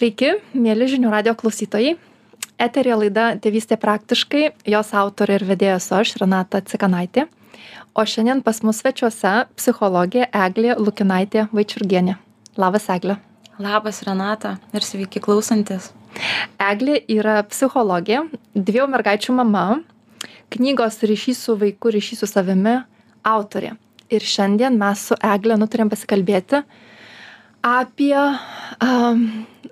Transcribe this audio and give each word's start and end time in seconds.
Sveiki, 0.00 0.30
mėly 0.56 0.86
žinių 0.88 1.10
radio 1.12 1.34
klausytojai. 1.36 1.90
Eterija 2.56 2.94
laida 2.96 3.24
Tėvystė 3.36 3.76
praktiškai, 3.76 4.46
jos 4.72 4.94
autorė 4.96 5.34
ir 5.36 5.42
vedėjas 5.44 5.90
aš, 5.92 6.14
Renata 6.22 6.62
Cikanaitė. 6.64 7.26
O 7.92 8.06
šiandien 8.08 8.40
pas 8.40 8.62
mus 8.64 8.80
svečiuose 8.80 9.34
psichologė 9.60 10.24
Eglė 10.32 10.78
Lukinaitė 10.80 11.50
Vaičiurgienė. 11.52 12.16
Labas, 12.56 12.88
Eglė. 12.88 13.18
Labas, 13.60 14.00
Renata 14.08 14.54
ir 14.72 14.88
sveiki 14.88 15.20
klausantis. 15.20 15.90
Eglė 16.56 17.02
yra 17.18 17.42
psichologė, 17.52 18.22
dviejų 18.56 18.88
mergaičių 18.96 19.36
mama, 19.36 19.82
knygos 20.56 21.02
ryšys 21.04 21.44
su 21.44 21.60
vaiku, 21.60 21.92
ryšys 21.92 22.24
su 22.24 22.30
savimi 22.38 22.78
autorė. 23.20 23.76
Ir 24.08 24.24
šiandien 24.24 24.80
mes 24.80 25.10
su 25.10 25.20
Eglė 25.20 25.60
nutarėm 25.60 25.92
pasikalbėti 25.92 26.64
apie 27.64 28.16
um, 28.16 29.24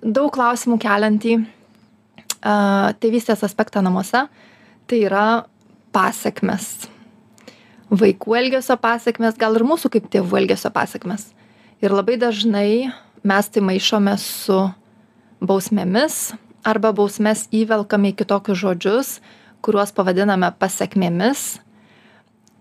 daug 0.03 0.31
klausimų 0.35 0.79
keliantį 0.83 1.35
uh, 1.41 2.93
tėvystės 3.01 3.45
aspektą 3.47 3.83
namuose. 3.85 4.27
Tai 4.89 4.99
yra 5.05 5.27
pasiekmes. 5.93 6.89
Vaikų 7.89 8.37
elgesio 8.37 8.77
pasiekmes, 8.81 9.37
gal 9.41 9.57
ir 9.57 9.65
mūsų 9.69 9.91
kaip 9.93 10.09
tėvų 10.13 10.43
elgesio 10.43 10.73
pasiekmes. 10.73 11.31
Ir 11.85 11.95
labai 11.95 12.19
dažnai 12.21 12.91
mes 13.27 13.49
tai 13.53 13.63
maišome 13.65 14.17
su 14.21 14.59
bausmėmis 15.41 16.33
arba 16.67 16.91
bausmes 16.93 17.47
įvelkame 17.55 18.13
į 18.13 18.19
kitokius 18.19 18.61
žodžius, 18.61 19.13
kuriuos 19.65 19.93
pavadiname 19.95 20.51
pasiekmėmis. 20.61 21.61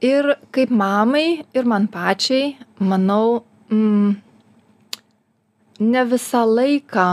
Ir 0.06 0.36
kaip 0.54 0.70
mamai 0.70 1.44
ir 1.58 1.66
man 1.66 1.88
pačiai, 1.90 2.56
manau, 2.80 3.44
mm, 3.74 4.16
ne 5.80 6.04
visą 6.10 6.44
laiką 6.46 7.08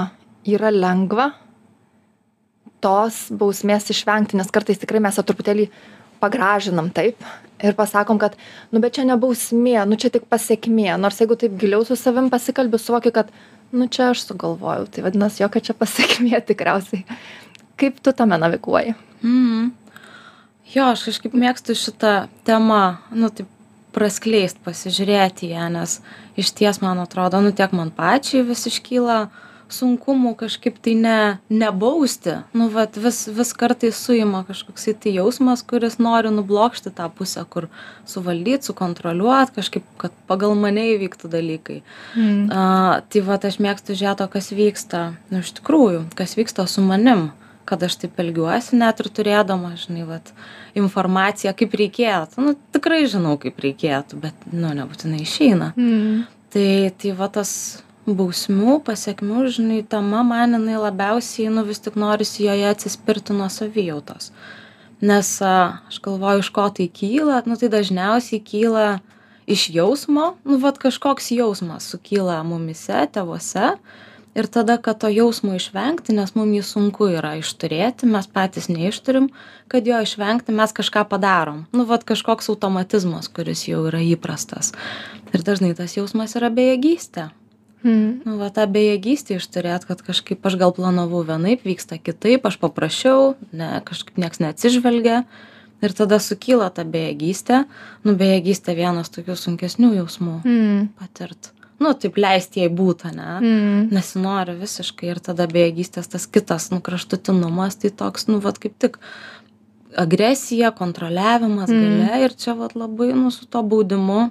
yra 0.49 0.71
lengva 0.73 1.31
tos 2.85 3.27
bausmės 3.33 3.89
išvengti, 3.93 4.37
nes 4.37 4.51
kartais 4.53 4.81
tikrai 4.81 5.01
mes 5.01 5.17
ją 5.17 5.25
truputėlį 5.25 5.69
pagražinam 6.21 6.91
taip 6.95 7.21
ir 7.65 7.77
pasakom, 7.77 8.19
kad, 8.21 8.37
nu 8.73 8.81
bet 8.83 8.97
čia 8.97 9.07
ne 9.09 9.17
bausmė, 9.21 9.79
nu 9.89 9.97
čia 10.01 10.11
tik 10.13 10.27
pasiekmė, 10.33 10.91
nors 11.01 11.21
jeigu 11.21 11.37
taip 11.41 11.57
giliau 11.61 11.85
su 11.87 11.97
savim 11.97 12.29
pasikalbi, 12.33 12.81
suvoki, 12.81 13.13
kad, 13.15 13.31
nu 13.73 13.89
čia 13.89 14.11
aš 14.13 14.27
sugalvojau, 14.29 14.89
tai 14.93 15.05
vadinasi, 15.07 15.43
jokia 15.45 15.65
čia 15.71 15.77
pasiekmė 15.79 16.43
tikriausiai. 16.51 17.07
Kaip 17.81 17.99
tu 18.05 18.13
tame 18.17 18.39
naviguoji? 18.39 18.95
Mm. 19.25 19.73
Jo, 20.75 20.91
aš 20.93 21.09
kažkaip 21.09 21.35
mėgstu 21.39 21.77
šitą 21.79 22.15
temą, 22.47 22.99
nu 23.15 23.31
taip 23.33 23.49
praskleist, 23.95 24.61
pasižiūrėti 24.67 25.53
ją, 25.55 25.71
nes 25.73 26.01
iš 26.41 26.53
ties 26.59 26.83
man 26.83 27.01
atrodo, 27.03 27.41
nu 27.45 27.55
tiek 27.57 27.73
man 27.77 27.95
pačiai 27.95 28.45
vis 28.47 28.67
iškyla 28.71 29.25
sunkumų 29.73 30.35
kažkaip 30.39 30.77
tai 30.85 30.95
ne, 30.99 31.19
nebausti. 31.53 32.37
Nu, 32.57 32.69
vat, 32.73 32.99
vis, 33.01 33.25
vis 33.33 33.53
kartais 33.57 33.99
suima 33.99 34.45
kažkoks 34.49 34.89
tai 35.01 35.15
jausmas, 35.17 35.65
kuris 35.67 35.99
nori 36.03 36.33
nublokšti 36.35 36.93
tą 36.95 37.09
pusę, 37.13 37.45
kur 37.51 37.69
suvaldyti, 38.09 38.69
sukontroliuoti, 38.69 39.57
kažkaip, 39.59 39.87
kad 40.01 40.15
pagal 40.29 40.55
mane 40.59 40.87
įvyktų 40.95 41.31
dalykai. 41.33 41.81
Mm. 42.15 42.45
Uh, 42.51 43.01
tai 43.09 43.25
va, 43.27 43.39
aš 43.41 43.61
mėgstu 43.63 43.97
žiūrėti, 43.97 44.29
kas 44.37 44.53
vyksta, 44.55 45.07
nu, 45.33 45.41
iš 45.45 45.55
tikrųjų, 45.61 46.05
kas 46.19 46.37
vyksta 46.39 46.69
su 46.71 46.85
manim. 46.85 47.31
Kad 47.65 47.83
aš 47.87 47.97
taip 48.03 48.19
elgiuosi 48.21 48.77
net 48.77 48.99
ir 49.01 49.09
turėdama, 49.17 49.73
žinai, 49.81 50.05
vat, 50.09 50.35
informaciją, 50.77 51.55
kaip 51.57 51.77
reikėtų. 51.81 52.43
Nu, 52.45 52.55
tikrai 52.77 53.05
žinau, 53.09 53.39
kaip 53.41 53.61
reikėtų, 53.65 54.21
bet, 54.21 54.47
nu, 54.53 54.75
nebūtinai 54.77 55.23
išeina. 55.25 55.73
Mm. 55.79 56.27
Tai, 56.55 56.69
tai 57.01 57.15
va 57.17 57.31
tas 57.33 57.55
bausmių, 58.05 58.79
pasiekmių, 58.85 59.47
žinai, 59.57 59.81
tema 59.89 60.21
man 60.27 60.59
jinai 60.59 60.77
labiausiai, 60.83 61.49
nu, 61.53 61.65
vis 61.65 61.81
tik 61.81 61.97
norisi 61.97 62.45
joje 62.45 62.69
atsispirti 62.69 63.37
nuo 63.37 63.49
savijautos. 63.53 64.31
Nes 65.05 65.31
a, 65.45 65.81
aš 65.89 65.99
galvoju, 66.05 66.45
iš 66.45 66.53
ko 66.55 66.69
tai 66.73 66.89
kyla, 66.93 67.43
nu, 67.49 67.57
tai 67.61 67.73
dažniausiai 67.73 68.43
kyla 68.45 68.87
iš 69.51 69.69
jausmo, 69.75 70.35
nu, 70.45 70.59
vad 70.61 70.79
kažkoks 70.81 71.33
jausmas 71.35 71.89
sukyla 71.93 72.43
mumise, 72.47 73.05
tėvose 73.13 73.75
ir 74.35 74.47
tada 74.47 74.77
kad 74.83 74.99
to 75.01 75.09
jausmo 75.09 75.55
išvengti 75.55 76.15
nes 76.17 76.35
mum 76.35 76.51
jį 76.55 76.63
sunku 76.67 77.09
yra 77.15 77.35
išturėti 77.39 78.09
mes 78.11 78.27
patys 78.27 78.69
neišturim 78.73 79.31
kad 79.71 79.87
jo 79.87 80.01
išvengti 80.03 80.53
mes 80.53 80.75
kažką 80.75 81.07
padarom. 81.09 81.65
Nu 81.73 81.87
vat 81.89 82.05
kažkoks 82.05 82.51
automatizmas 82.53 83.31
kuris 83.31 83.67
jau 83.69 83.87
yra 83.89 84.03
įprastas. 84.03 84.75
Ir 85.33 85.47
dažnai 85.47 85.73
tas 85.79 85.97
jausmas 85.97 86.37
yra 86.39 86.51
bejėgystė. 86.51 87.31
Mm. 87.85 88.23
nu 88.25 88.39
va 88.41 88.49
tą 88.49 88.65
bejėgystę 88.65 89.37
išturėt 89.37 89.85
kad 89.85 90.01
kažkaip 90.01 90.47
aš 90.49 90.55
gal 90.57 90.73
planavau 90.73 91.21
vienaip 91.21 91.67
vyksta 91.69 91.99
kitaip 92.01 92.47
aš 92.49 92.57
paprašiau 92.63 93.35
ne 93.53 93.83
kažkaip 93.85 94.17
nieks 94.17 94.41
neatsižvelgia 94.41 95.19
ir 95.85 95.93
tada 95.93 96.17
sukyla 96.17 96.71
ta 96.73 96.87
bejėgystė. 96.89 97.67
Nu 98.09 98.17
bejėgystė 98.17 98.73
vienas 98.79 99.13
tokių 99.13 99.37
sunkesnių 99.37 99.93
jausmų 100.01 100.39
mm. 100.43 100.89
patirt 100.97 101.54
nu 101.83 101.93
taip 101.99 102.19
leist 102.21 102.57
jai 102.59 102.69
būt 102.71 103.07
ane 103.11 103.29
mm. 103.41 103.87
nesinori 103.95 104.57
visiškai 104.61 105.11
ir 105.13 105.21
tada 105.25 105.47
bejėgystės 105.51 106.11
tas 106.13 106.27
kitas 106.31 106.71
nu 106.73 106.81
kraštutinumas 106.85 107.81
tai 107.83 107.91
toks 108.03 108.29
nu 108.31 108.41
vat 108.45 108.61
kaip 108.63 108.77
tik 108.79 108.99
agresija 109.99 110.71
kontroliavimas 110.77 111.71
mm. 111.71 111.83
galia 111.83 112.23
ir 112.27 112.37
čia 112.39 112.57
vat 112.59 112.77
labai 112.79 113.13
nu 113.15 113.31
su 113.35 113.47
tuo 113.47 113.63
baudimu 113.63 114.29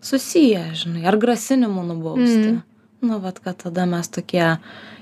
susiję 0.00 0.64
žinai 0.82 1.06
ar 1.10 1.18
grasinimu 1.18 1.82
nubausti 1.90 2.52
mm. 2.52 2.62
nu 3.08 3.18
vat 3.24 3.42
kad 3.42 3.58
tada 3.64 3.86
mes 3.86 4.10
tokie 4.14 4.56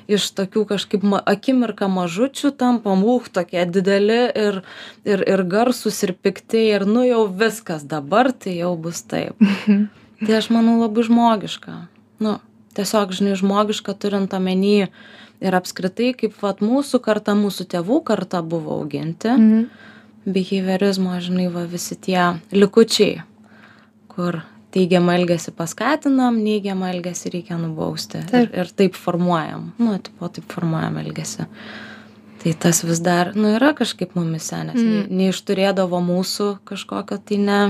iš 0.06 0.30
tokių 0.38 0.64
kažkaip 0.70 1.02
ma 1.02 1.20
akimirką 1.26 1.88
mažučių 1.90 2.52
tampam 2.56 3.02
uch 3.04 3.28
tokie 3.34 3.64
dideli 3.66 4.20
ir 4.46 4.62
ir 5.04 5.24
ir 5.26 5.44
garsūs 5.50 6.02
ir 6.06 6.14
pikti 6.14 6.68
ir 6.70 6.86
nu 6.88 7.04
jau 7.06 7.26
viskas 7.42 7.84
dabar 7.84 8.32
tai 8.32 8.58
jau 8.60 8.76
bus 8.80 9.02
taip 9.02 9.42
tai 10.22 10.38
aš 10.38 10.50
manau 10.54 10.78
labai 10.80 11.06
žmogiška. 11.06 11.76
Nu 12.22 12.38
tiesiog 12.76 13.14
žinai 13.16 13.36
žmogiška 13.40 13.94
turint 14.00 14.34
omeny 14.36 14.88
ir 15.40 15.56
apskritai 15.58 16.12
kaip 16.16 16.36
vat 16.42 16.62
mūsų 16.64 17.00
karta 17.04 17.36
mūsų 17.36 17.68
tėvų 17.74 18.02
karta 18.06 18.42
buvo 18.42 18.80
auginti. 18.80 19.32
Mhm. 19.36 19.66
biheviorizmo 20.26 21.20
žinai 21.22 21.46
va 21.54 21.62
visi 21.70 21.94
tie 21.94 22.18
likučiai 22.50 23.20
kur 24.10 24.40
teigiamą 24.74 25.14
elgesį 25.20 25.52
paskatinam 25.56 26.40
neigiamą 26.42 26.90
elgesį 26.94 27.32
reikia 27.36 27.58
nubausti 27.60 28.24
ir, 28.34 28.48
ir 28.50 28.72
taip 28.76 28.96
formuojam. 28.98 29.70
Nu 29.78 29.96
tipo 30.02 30.28
taip 30.32 30.48
formuojam 30.52 30.98
elgesį. 31.04 31.46
Tai 32.42 32.52
tas 32.62 32.82
vis 32.84 33.00
dar 33.02 33.32
nu 33.38 33.54
yra 33.56 33.72
kažkaip 33.76 34.16
mumyse 34.18 34.58
nes 34.68 34.80
mm. 34.80 35.06
neišturėdavo 35.20 36.00
mūsų 36.10 36.50
kažkokio 36.68 37.18
tai 37.28 37.40
ne 37.42 37.60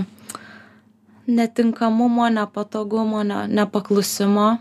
netinkamumo 1.26 2.28
nepatogumo 2.28 3.22
ne 3.22 3.46
nepaklusimo 3.48 4.56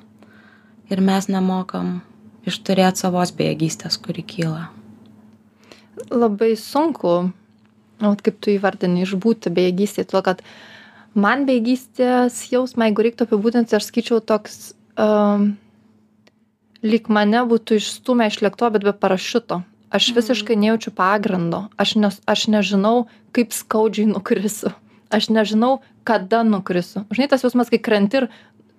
ir 0.90 1.02
mes 1.02 1.28
nemokam 1.30 2.00
išturėt 2.46 3.02
savos 3.02 3.34
bejėgystės 3.38 3.98
kuri 4.02 4.24
kyla. 4.26 4.70
Labai 6.12 6.54
sunku 6.60 7.16
vat 8.02 8.22
kaip 8.26 8.40
tu 8.42 8.54
įvardini 8.54 9.06
išbūti 9.06 9.54
bejėgystėj 9.54 10.10
todėl 10.10 10.26
kad 10.30 10.42
man 11.14 11.46
bejėgystės 11.50 12.42
jausmą 12.52 12.90
jeigu 12.90 13.08
reiktų 13.08 13.30
apibūdinti 13.30 13.78
aš 13.78 13.90
sakyčiau 13.90 14.22
toks 14.22 14.74
um, 14.98 15.54
lyg 16.86 17.10
mane 17.10 17.46
būtų 17.50 17.80
išstūmę 17.82 18.30
iš 18.30 18.42
lėktuvo 18.46 18.74
bet 18.76 18.90
be 18.90 18.94
parašiuto. 18.94 19.62
Aš 19.96 20.10
mhm. 20.12 20.18
visiškai 20.18 20.58
nejaučiu 20.60 20.92
pagrindo. 20.92 21.68
Aš 21.78 21.96
nes 22.02 22.18
aš 22.26 22.50
nežinau 22.52 23.06
kaip 23.38 23.54
skaudžiai 23.56 24.10
nukrisiu 24.12 24.74
aš 25.16 25.30
nežinau 25.30 25.82
kada 26.06 26.44
nukrisiu. 26.46 27.04
Žinai 27.14 27.30
tas 27.32 27.44
jausmas 27.46 27.72
kai 27.74 27.82
krenti 27.82 28.22
ir 28.22 28.28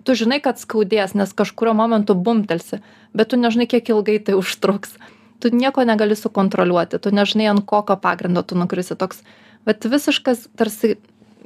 tu 0.07 0.15
žinai 0.15 0.39
kad 0.43 0.59
skaudės 0.61 1.13
nes 1.19 1.33
kažkuriuo 1.35 1.75
momentu 1.75 2.15
bumbtelsi 2.15 2.79
bet 3.17 3.33
tu 3.33 3.39
nežinai 3.39 3.67
kiek 3.67 3.91
ilgai 3.91 4.19
tai 4.23 4.37
užtruks. 4.39 4.95
Tu 5.43 5.51
nieko 5.53 5.83
negali 5.85 6.15
sukontroliuoti 6.17 7.01
tu 7.03 7.13
nežinai 7.13 7.51
ant 7.51 7.65
kokio 7.67 7.99
pagrindo 7.99 8.41
tu 8.47 8.57
nukrisi. 8.57 8.95
Toks 8.95 9.21
vat 9.67 9.85
visiškas 9.85 10.47
tarsi 10.57 10.95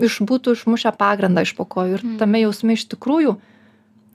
iš 0.02 0.22
būtų 0.28 0.56
išmušę 0.58 0.94
pagrindą 0.98 1.44
iš 1.46 1.56
po 1.58 1.66
kojų 1.66 1.98
ir 1.98 2.06
tame 2.22 2.44
jausme 2.44 2.78
iš 2.78 2.86
tikrųjų 2.94 3.36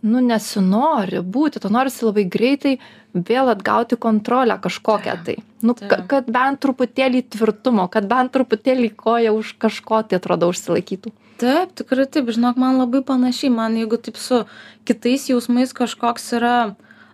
nu 0.06 0.22
nesinori 0.22 1.20
būti 1.36 1.60
to 1.62 1.70
norisi 1.72 2.06
labai 2.06 2.24
greitai 2.30 2.76
vėl 3.12 3.50
atgauti 3.50 3.98
kontrolę 3.98 4.58
kažkokią 4.62 5.14
tai. 5.26 5.36
Nu 5.66 5.74
ka 5.74 6.02
kad 6.10 6.28
bent 6.30 6.62
truputėlį 6.62 7.26
tvirtumo 7.34 7.88
kad 7.92 8.06
bent 8.10 8.34
truputėlį 8.36 8.92
koja 8.94 9.34
už 9.34 9.56
kažko 9.62 10.04
tai 10.06 10.20
atrodo 10.20 10.52
užsilaikytų 10.52 11.12
taip 11.40 11.76
tikrai 11.78 12.06
taip. 12.10 12.32
Žinok 12.32 12.58
man 12.60 12.80
labai 12.80 13.02
panašiai. 13.06 13.52
Man 13.52 13.76
jeigu 13.78 14.00
taip 14.00 14.16
su 14.20 14.44
kitais 14.88 15.28
jausmais 15.30 15.74
kažkoks 15.76 16.32
yra 16.38 16.56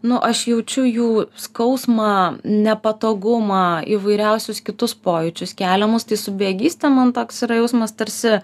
nu 0.02 0.18
aš 0.22 0.46
jaučiu 0.50 0.84
jų 0.86 1.08
skausmą 1.38 2.42
nepatogumą 2.42 3.82
įvairiausius 3.96 4.60
kitus 4.66 4.94
pojūčius 4.98 5.54
keliamus 5.58 6.06
tai 6.08 6.18
su 6.18 6.34
bejėgyste 6.34 6.90
man 6.90 7.12
toks 7.14 7.44
yra 7.46 7.60
jausmas 7.60 7.94
tarsi 7.94 8.40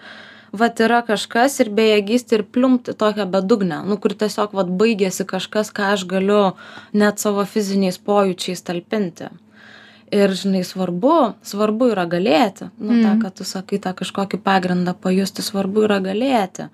vat 0.61 0.79
yra 0.81 1.01
kažkas 1.05 1.59
ir 1.63 1.71
bejėgystė 1.75 2.39
ir 2.39 2.45
pliumpt 2.55 2.93
į 2.93 2.95
tokią 3.03 3.27
bedugnę 3.33 3.83
nu 3.89 3.99
kur 4.01 4.15
tiesiog 4.23 4.55
vat 4.55 4.71
baigiasi 4.81 5.27
kažkas 5.27 5.73
ką 5.75 5.91
aš 5.97 6.07
galiu 6.09 6.41
net 6.93 7.19
savo 7.19 7.45
fiziniais 7.45 7.99
pojūčiais 7.99 8.63
talpinti 8.65 9.29
ir 10.11 10.33
žinai 10.35 10.63
svarbu 10.67 11.15
svarbu 11.45 11.91
yra 11.93 12.05
galėti. 12.09 12.69
Nu 12.79 13.01
tą 13.03 13.15
ką 13.21 13.33
tu 13.39 13.47
sakai 13.47 13.79
tą 13.83 13.93
kažkokį 13.97 14.41
pagrindą 14.45 14.93
pajusti 14.93 15.45
svarbu 15.45 15.85
yra 15.87 15.99
galėti. 16.03 16.69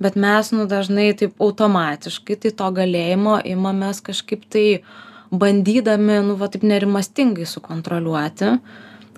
Bet 0.00 0.16
mes 0.16 0.50
nu 0.56 0.66
dažnai 0.70 1.10
taip 1.18 1.40
automatiškai 1.40 2.38
tai 2.44 2.52
to 2.56 2.68
galėjimo 2.80 3.38
imamės 3.44 4.02
kažkaip 4.04 4.46
tai 4.48 4.66
bandydami 5.30 6.20
nu 6.26 6.36
va 6.40 6.48
taip 6.50 6.66
nerimastingai 6.66 7.46
sukontroliuoti 7.46 8.56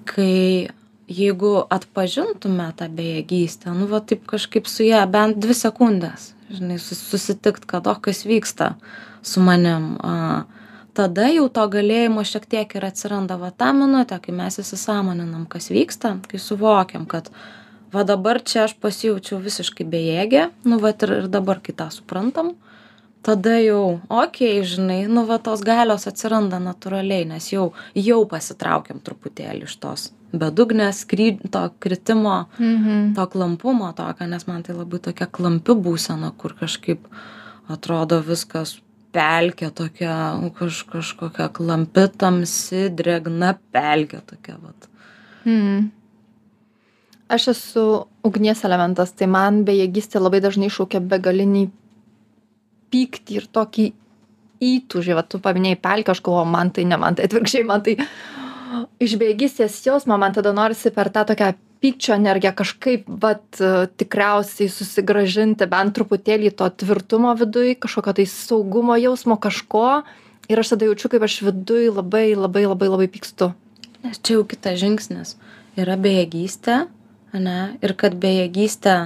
kai 0.08 0.68
jeigu 1.12 1.52
atpažintume 1.72 2.68
tą 2.76 2.88
bejėgystę 2.92 3.72
nu 3.76 3.88
va 3.90 4.02
taip 4.04 4.26
kažkaip 4.28 4.68
su 4.70 4.86
ja 4.86 5.04
bent 5.06 5.40
dvi 5.42 5.56
sekundes 5.56 6.32
žinai 6.52 6.78
susitikt 6.82 7.66
kad 7.68 7.86
o 7.88 7.94
kas 7.94 8.24
vyksta 8.28 8.74
su 9.22 9.40
manim 9.40 9.96
a 10.02 10.44
tada 10.96 11.28
jau 11.32 11.48
to 11.48 11.64
galėjimo 11.72 12.24
šiek 12.26 12.46
tiek 12.54 12.74
ir 12.76 12.86
atsiranda 12.88 13.38
va 13.40 13.50
tą 13.50 13.72
minutę 13.76 14.18
kai 14.22 14.34
mes 14.36 14.58
įsisąmoninam 14.60 15.46
kas 15.50 15.70
vyksta 15.72 16.16
kai 16.28 16.40
suvokiam 16.40 17.06
kad 17.08 17.30
va 17.92 18.04
dabar 18.08 18.42
čia 18.44 18.66
aš 18.66 18.76
pasijaučiau 18.80 19.40
visiškai 19.40 19.86
bejėgė 19.88 20.48
nu 20.68 20.80
vat 20.82 21.02
ir 21.06 21.16
ir 21.20 21.30
dabar 21.32 21.62
kai 21.64 21.74
tą 21.76 21.88
suprantam 21.94 22.54
tada 23.22 23.56
jau 23.62 24.00
okei 24.08 24.62
žinai 24.66 25.06
nu 25.08 25.24
va 25.28 25.38
tos 25.38 25.64
galios 25.64 26.08
atsiranda 26.10 26.60
natūraliai 26.60 27.28
nes 27.32 27.52
jau 27.54 27.70
jau 27.96 28.20
pasitraukiam 28.28 29.00
truputėlį 29.00 29.70
iš 29.70 29.78
tos 29.80 30.10
bedugnės 30.32 31.04
kry 31.08 31.32
to 31.54 31.66
kritimo 31.80 32.36
to 33.16 33.26
klampumo 33.34 33.92
tokio 33.96 34.28
nes 34.28 34.48
man 34.48 34.64
tai 34.66 34.76
labai 34.76 35.00
tokia 35.08 35.28
klampi 35.28 35.76
būsena 35.88 36.32
kur 36.36 36.56
kažkaip 36.60 37.08
atrodo 37.72 38.20
viskas 38.26 38.80
pelkė 39.12 39.68
tokia 39.76 40.14
kaž 40.58 40.84
kažkokia 40.92 41.50
klampi 41.54 42.06
tamsi 42.18 42.88
drėgna 42.96 43.54
pelkė 43.74 44.22
tokia 44.26 44.56
vat 44.60 44.88
Mm. 45.44 45.90
Aš 47.32 47.48
esu 47.54 47.84
ugnies 48.22 48.60
elementas, 48.66 49.14
tai 49.16 49.26
man 49.30 49.62
bejėgystė 49.66 50.20
labai 50.20 50.42
dažnai 50.44 50.68
šaukia 50.70 51.00
begalinį 51.00 51.64
pyktį 52.92 53.38
ir 53.40 53.48
tokį 53.56 53.86
įtūžį. 54.62 55.16
Va, 55.18 55.24
tu 55.26 55.40
paminėjai 55.42 55.80
pelkę, 55.82 56.12
aš 56.12 56.20
galvoju, 56.22 56.50
man 56.52 56.70
tai 56.76 56.84
ne 56.86 56.98
man, 57.00 57.16
tai 57.16 57.26
atvirkščiai 57.26 57.66
man 57.66 57.82
tai 57.86 57.96
iš 59.02 59.16
bejėgystės 59.20 59.80
jausmo 59.86 60.18
man 60.20 60.36
tada 60.36 60.52
norisi 60.54 60.92
per 60.94 61.10
tą 61.14 61.24
tokią 61.32 61.52
pykčio 61.82 62.14
energiją 62.14 62.52
kažkaip, 62.56 63.08
vat, 63.22 63.60
tikriausiai 63.98 64.70
susigražinti 64.70 65.66
bent 65.70 65.94
truputėlį 65.96 66.52
to 66.58 66.68
tvirtumo 66.82 67.34
viduj, 67.38 67.74
kažkokio 67.82 68.14
tai 68.20 68.26
saugumo 68.30 68.96
jausmo 69.00 69.38
kažko. 69.40 70.02
Ir 70.50 70.60
aš 70.62 70.74
tada 70.74 70.88
jaučiu, 70.88 71.10
kaip 71.12 71.24
aš 71.26 71.40
viduj 71.46 71.90
labai, 71.94 72.32
labai, 72.38 72.64
labai, 72.66 72.88
labai 72.90 73.08
pykstu. 73.10 73.52
Nes 74.02 74.18
čia 74.18 74.38
jau 74.38 74.46
kitas 74.48 74.80
žingsnis. 74.80 75.36
Yra 75.78 75.96
bejėgystė, 76.00 76.84
ne? 77.38 77.60
Ir 77.82 77.94
kad 77.98 78.16
bejėgystė, 78.20 78.96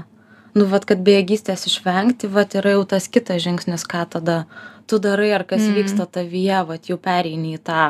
nu, 0.57 0.67
vad, 0.71 0.87
kad 0.89 1.05
bejėgystės 1.05 1.69
išvengti, 1.69 2.31
vad, 2.33 2.57
yra 2.59 2.75
jau 2.77 2.87
tas 2.97 3.07
kitas 3.13 3.45
žingsnis, 3.45 3.85
ką 3.87 4.07
tada 4.17 4.39
tu 4.89 4.99
darai, 5.03 5.31
ar 5.37 5.45
kas 5.49 5.63
mm. 5.67 5.77
vyksta 5.77 6.09
tavyje, 6.19 6.63
vad, 6.69 6.89
jau 6.89 6.99
pereini 7.03 7.55
į 7.59 7.63
tą 7.69 7.87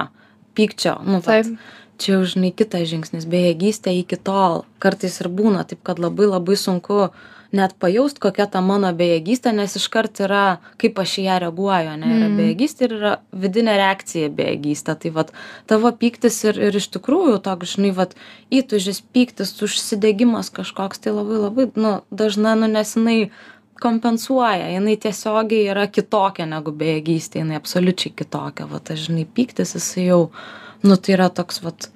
pykčio, 0.56 0.96
nu, 1.06 1.20
vat, 1.24 1.48
čia 1.98 2.16
jau, 2.16 2.24
žinai, 2.34 2.52
kitas 2.56 2.88
žingsnis, 2.90 3.26
bejėgystė 3.30 3.94
iki 4.00 4.16
tol. 4.16 4.64
Kartais 4.82 5.20
ir 5.22 5.28
būna 5.32 5.64
taip, 5.68 5.82
kad 5.86 5.98
labai 6.02 6.28
labai 6.30 6.56
sunku 6.56 7.10
net 7.56 7.76
pajaust, 7.78 8.18
kokia 8.20 8.48
ta 8.50 8.60
mano 8.60 8.90
bejėgystė, 8.92 9.52
nes 9.54 9.76
iškart 9.78 10.18
yra, 10.26 10.58
kaip 10.82 10.98
aš 10.98 11.12
į 11.22 11.26
ją 11.28 11.36
reaguoju, 11.44 11.92
ne, 11.96 12.08
yra 12.16 12.28
Mm. 12.28 12.36
bejėgystė 12.40 12.84
ir 12.88 12.94
yra 12.98 13.12
vidinė 13.32 13.76
reakcija 13.78 14.28
į 14.28 14.34
bejėgystę. 14.34 14.96
Tai 15.00 15.10
vad, 15.10 15.30
tavo 15.66 15.92
pyktis 15.92 16.42
ir, 16.44 16.58
ir 16.58 16.76
iš 16.76 16.88
tikrųjų 16.98 17.38
toks, 17.46 17.76
žinai, 17.76 17.94
vad, 17.94 18.14
įtužis 18.50 19.00
pyktis, 19.14 19.54
užsidegimas 19.62 20.50
kažkoks, 20.50 20.98
tai 20.98 21.14
labai 21.14 21.38
labai, 21.46 21.70
nu, 21.76 22.00
dažnai, 22.10 22.58
nu, 22.58 22.66
nes 22.66 22.96
jinai 22.96 23.30
kompensuoja, 23.80 24.70
jinai 24.72 24.96
tiesiogiai 25.00 25.68
yra 25.72 25.86
kitokia 25.92 26.46
negu 26.48 26.72
bejėgystė, 26.76 27.42
jinai 27.42 27.58
absoliučiai 27.60 28.14
kitokia. 28.16 28.68
Va, 28.70 28.80
tas, 28.80 29.02
žinai, 29.06 29.26
pyktis, 29.36 29.74
jisai 29.76 30.08
jau, 30.08 30.20
nu, 30.86 30.96
tai 30.96 31.16
yra 31.16 31.28
toks, 31.34 31.60
vad, 31.64 31.88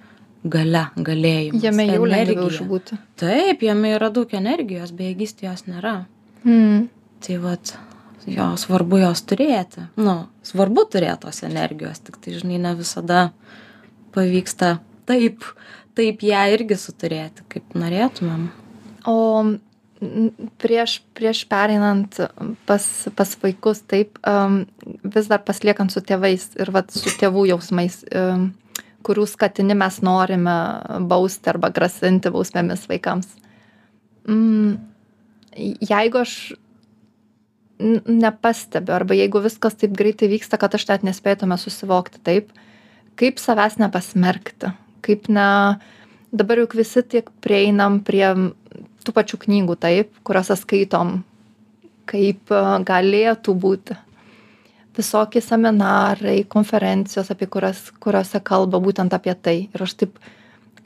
gale, 0.45 0.87
galėjimas. 0.97 1.63
Jame 1.65 1.87
jau 1.89 2.03
energija. 2.09 2.49
išbūti. 2.49 2.99
Taip, 3.21 3.65
jame 3.65 3.95
yra 3.97 4.11
daug 4.15 4.35
energijos, 4.37 4.93
bejėgystė 4.97 5.49
jos 5.49 5.67
nėra. 5.69 5.95
Mm. 6.45 6.87
Tai 7.25 7.41
vat, 7.43 7.75
jo 8.29 8.51
svarbu 8.61 9.03
jos 9.03 9.25
turėti. 9.29 9.87
Nu, 10.01 10.17
svarbu 10.47 10.87
turėti 10.93 11.27
tos 11.27 11.43
energijos, 11.49 12.01
tik 12.05 12.21
tai, 12.21 12.37
žinai, 12.41 12.61
ne 12.63 12.77
visada 12.79 13.27
pavyksta 14.15 14.79
taip, 15.09 15.45
taip 15.99 16.25
ją 16.25 16.47
irgi 16.55 16.79
suturėti, 16.81 17.45
kaip 17.53 17.77
norėtumėm. 17.79 18.49
O 19.09 19.19
prieš, 20.61 21.01
prieš 21.17 21.45
pereinant 21.49 22.17
pas, 22.69 22.85
pas 23.17 23.35
vaikus, 23.43 23.83
taip, 23.85 24.17
um, 24.25 24.63
vis 25.05 25.29
dar 25.29 25.43
pasliekant 25.45 25.93
su 25.93 26.01
tėvais 26.01 26.47
ir 26.57 26.73
vat, 26.73 26.89
su 26.93 27.13
tėvų 27.21 27.47
jausmais, 27.53 28.01
um, 28.17 28.51
kurių 29.05 29.27
skatini 29.29 29.77
mes 29.77 30.01
norime 30.05 30.57
bausti 31.09 31.53
arba 31.53 31.71
grasinti 31.73 32.33
bausmėmis 32.33 32.87
vaikams. 32.89 33.29
Mm, 34.29 34.79
jeigu 35.85 36.21
aš 36.21 36.35
nepastebiu 37.81 38.95
arba 38.95 39.17
jeigu 39.17 39.41
viskas 39.45 39.77
taip 39.81 39.95
greitai 39.97 40.29
vyksta, 40.33 40.61
kad 40.61 40.75
aš 40.77 40.87
net 40.91 41.07
nespėtume 41.07 41.57
susivokti 41.61 42.21
taip, 42.25 42.53
kaip 43.21 43.41
savęs 43.41 43.79
nepasmerkti, 43.81 44.73
kaip 45.05 45.29
ne, 45.33 45.77
dabar 46.33 46.65
juk 46.65 46.77
visi 46.79 47.03
tiek 47.05 47.29
prieinam 47.45 48.01
prie 48.05 48.29
tų 49.07 49.15
pačių 49.17 49.41
knygų, 49.45 49.77
taip, 49.81 50.13
kuriuose 50.27 50.57
skaitom, 50.61 51.21
kaip 52.11 52.53
e, 52.53 52.63
galėtų 52.87 53.55
būti. 53.65 53.97
Visokie 54.97 55.41
seminarai, 55.45 56.43
konferencijos, 56.51 57.31
apie 57.33 57.49
kurias, 57.49 57.87
kuriuose 58.03 58.43
kalba 58.45 58.81
būtent 58.83 59.15
apie 59.17 59.37
tai. 59.39 59.57
Ir 59.71 59.87
aš 59.87 59.95
taip, 60.03 60.19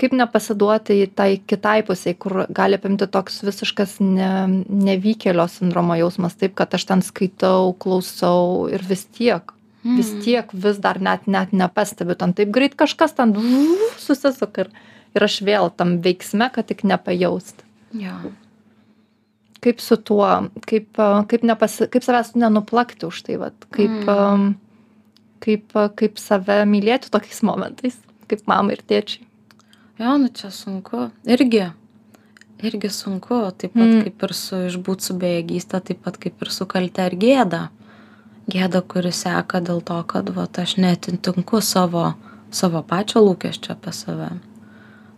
kaip 0.00 0.14
nepasiduoti 0.16 1.08
tai 1.16 1.31
kitai 1.46 1.81
pusiai, 1.87 2.16
kur 2.19 2.44
gali 2.55 2.78
apimti 2.78 3.08
toks 3.11 3.40
visiškas 3.46 3.96
ne, 4.05 4.31
nevykėlio 4.69 5.46
sindromo 5.50 5.96
jausmas, 5.99 6.37
taip, 6.38 6.55
kad 6.58 6.75
aš 6.76 6.87
ten 6.90 7.05
skaitau, 7.06 7.72
klausau 7.81 8.69
ir 8.72 8.84
vis 8.87 9.06
tiek, 9.06 9.55
mm. 9.82 9.99
vis 9.99 10.12
tiek 10.26 10.52
vis 10.67 10.81
dar 10.82 11.00
net, 11.02 11.26
net 11.26 11.55
nepastebiu, 11.56 12.19
ten 12.20 12.37
taip 12.37 12.52
greit 12.55 12.76
kažkas 12.78 13.17
ten 13.19 13.34
susisuka 14.03 14.67
ir, 14.67 14.74
ir 15.17 15.29
aš 15.29 15.41
vėl 15.46 15.72
tam 15.74 15.98
veiksme, 16.05 16.53
kad 16.55 16.69
tik 16.70 16.84
nepajaust. 16.86 17.64
Jo. 17.94 18.15
Kaip 19.65 19.81
su 19.81 19.96
tuo, 19.96 20.27
kaip, 20.69 20.98
kaip, 21.31 21.44
nepasi, 21.46 21.86
kaip 21.89 22.05
savęs 22.05 22.34
nenuplakti 22.36 23.06
už 23.08 23.22
tai, 23.24 23.39
vat, 23.41 23.55
kaip, 23.72 24.03
mm. 24.05 24.51
kaip, 25.44 25.79
kaip 25.96 26.20
save 26.20 26.58
mylėti 26.69 27.13
tokiais 27.15 27.41
momentais, 27.46 27.96
kaip 28.29 28.44
mama 28.51 28.74
ir 28.77 28.82
tėčiai. 28.84 29.24
Jo, 30.03 30.19
nu 30.19 30.29
čia 30.29 30.51
sunku. 30.51 31.08
Irgi. 31.24 31.69
Irgi 32.65 32.91
sunku, 32.91 33.41
taip 33.56 33.72
pat 33.72 33.89
Mm. 33.89 34.03
kaip 34.05 34.22
ir 34.22 34.32
su 34.34 34.56
išbūt 34.69 35.01
su 35.01 35.15
bejėgystė, 35.15 35.81
taip 35.81 36.03
pat 36.03 36.19
kaip 36.19 36.43
ir 36.43 36.51
su 36.51 36.67
kalte 36.67 37.06
ir 37.06 37.17
gėda. 37.17 37.69
Gėda, 38.51 38.82
kuri 38.82 39.13
seka 39.13 39.60
dėl 39.60 39.81
to, 39.81 40.03
kad 40.05 40.29
va, 40.29 40.48
aš 40.58 40.77
netintinku 40.77 41.63
savo, 41.63 42.15
savo 42.51 42.82
pačio 42.82 43.22
lūkesčio 43.24 43.72
apie 43.72 43.93
save. 43.93 44.29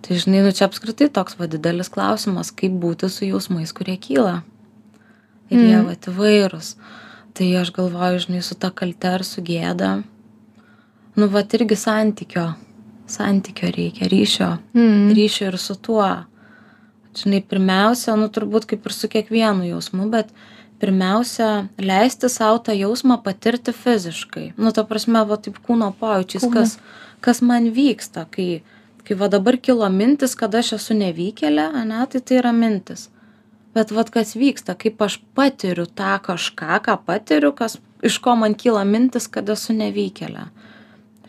Tai 0.06 0.16
žinai, 0.22 0.42
nu 0.46 0.52
čia 0.54 0.68
apskritai 0.68 1.08
toks 1.10 1.34
va 1.38 1.48
didelis 1.50 1.88
klausimas, 1.90 2.52
kaip 2.54 2.76
būti 2.82 3.08
su 3.10 3.26
jausmais, 3.26 3.72
kurie 3.74 3.96
kyla. 3.98 4.42
Ir 5.50 5.58
jie 5.58 5.76
Mm. 5.80 5.86
va 5.86 5.94
įvairūs. 5.96 6.74
Tai 7.34 7.46
aš 7.60 7.72
galvoju, 7.72 8.18
žinai, 8.26 8.42
su 8.42 8.54
ta 8.54 8.70
kalte 8.70 9.08
ar 9.08 9.24
su 9.24 9.42
gėda. 9.42 10.04
Nu 11.16 11.28
va 11.28 11.42
irgi 11.42 11.76
santykio. 11.76 12.54
Santykio 13.06 13.70
reikia, 13.74 14.08
ryšio 14.08 14.58
Mm. 14.74 15.14
ryšio 15.14 15.46
ir 15.52 15.58
su 15.58 15.74
tuo. 15.74 16.24
Žinai, 17.14 17.42
pirmiausia, 17.48 18.16
nu 18.16 18.28
turbūt 18.28 18.66
kaip 18.66 18.86
ir 18.86 18.92
su 18.92 19.08
kiekvienu 19.08 19.64
jausmu, 19.70 20.10
bet 20.10 20.28
pirmiausia, 20.80 21.68
leisti 21.78 22.28
savo 22.28 22.58
tą 22.58 22.72
jausmą 22.76 23.22
patirti 23.24 23.72
fiziškai. 23.72 24.52
Nu, 24.58 24.70
ta 24.72 24.84
prasme, 24.84 25.24
va 25.26 25.36
taip 25.36 25.58
kūno 25.66 25.94
pojūčiais, 25.96 26.42
Kūne. 26.44 26.52
kas, 26.52 26.78
kas 27.20 27.40
man 27.42 27.70
vyksta, 27.72 28.26
kai, 28.30 28.62
kai 29.06 29.16
va 29.18 29.28
dabar 29.32 29.58
kilo 29.62 29.88
mintis, 29.92 30.34
kad 30.38 30.54
aš 30.54 30.74
esu 30.78 30.96
nevykėlė, 30.98 31.68
ane, 31.82 32.02
tai 32.10 32.20
tai 32.20 32.40
yra 32.40 32.52
mintis. 32.56 33.08
Bet 33.76 33.92
vad 33.92 34.10
kas 34.10 34.34
vyksta, 34.38 34.74
kaip 34.78 35.02
aš 35.04 35.20
patiriu 35.36 35.86
tą 35.86 36.16
kažką, 36.24 36.80
ką 36.86 36.98
patiriu, 37.06 37.52
kas, 37.56 37.78
iš 38.02 38.18
ko 38.24 38.34
man 38.40 38.56
kyla 38.58 38.86
mintis, 38.88 39.28
kad 39.28 39.48
esu 39.52 39.76
nevykėlė. 39.76 40.48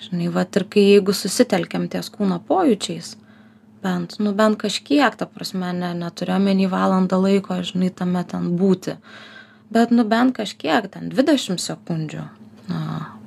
Žinai, 0.08 0.28
va 0.34 0.46
ir 0.46 0.68
kai 0.70 0.84
jeigu 0.94 1.14
susitelkiam 1.16 1.88
ties 1.92 2.12
kūno 2.14 2.38
pojūčiais, 2.48 3.16
bent 3.82 4.18
nu 4.20 4.34
bent 4.34 4.58
kažkiek 4.60 5.16
ta 5.16 5.26
prasme 5.26 5.72
ne 5.74 5.94
neturiu 5.94 6.36
omeny 6.36 6.68
valandą 6.70 7.20
laiko 7.22 7.60
žinai 7.70 7.92
tame 8.00 8.24
ten 8.32 8.56
būti 8.60 8.98
bet 9.74 9.92
nu 9.92 10.06
bent 10.14 10.36
kažkiek 10.38 10.90
ten 10.94 11.10
dvidešim 11.14 11.60
sekundžių 11.62 12.26
na 12.72 12.82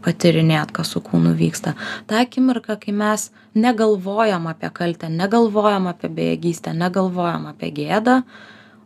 patyrinėt 0.04 0.72
kas 0.76 0.94
su 0.94 1.02
kūnu 1.04 1.34
vyksta. 1.38 1.74
Tą 2.06 2.22
akimirką 2.24 2.78
kai 2.82 2.94
mes 2.96 3.30
negalvojam 3.54 4.48
apie 4.50 4.70
kaltę 4.72 5.10
negalvojam 5.10 5.90
apie 5.90 6.08
bejėgystę 6.20 6.74
negalvojam 6.76 7.50
apie 7.50 7.70
gėdą 7.74 8.22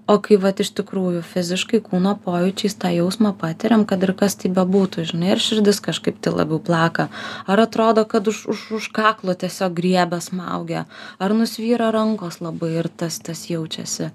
o 0.06 0.16
kai 0.20 0.36
vat 0.40 0.60
iš 0.60 0.70
tikrųjų 0.78 1.22
fiziškai 1.24 1.80
kūno 1.84 2.14
pojūčiais 2.24 2.76
tą 2.80 2.90
jausmą 2.92 3.32
patiriam 3.40 3.84
kad 3.88 4.02
ir 4.04 4.12
kas 4.18 4.36
tai 4.40 4.50
bebūtų 4.56 5.06
žinai 5.10 5.32
ar 5.34 5.42
širdis 5.42 5.80
kažkaip 5.84 6.18
tai 6.20 6.34
labiau 6.34 6.60
plaka. 6.60 7.08
Ar 7.48 7.64
atrodo 7.64 8.04
kad 8.08 8.28
už 8.28 8.44
už 8.52 8.64
už 8.80 8.88
kaklo 8.92 9.34
tiesiog 9.34 9.76
griebia 9.76 10.20
smaugia 10.20 10.84
ar 11.18 11.36
nusvyra 11.36 11.90
rankos 11.94 12.40
labai 12.44 12.74
ir 12.80 12.88
tas 12.88 13.18
tas 13.18 13.46
jaučiasi. 13.50 14.10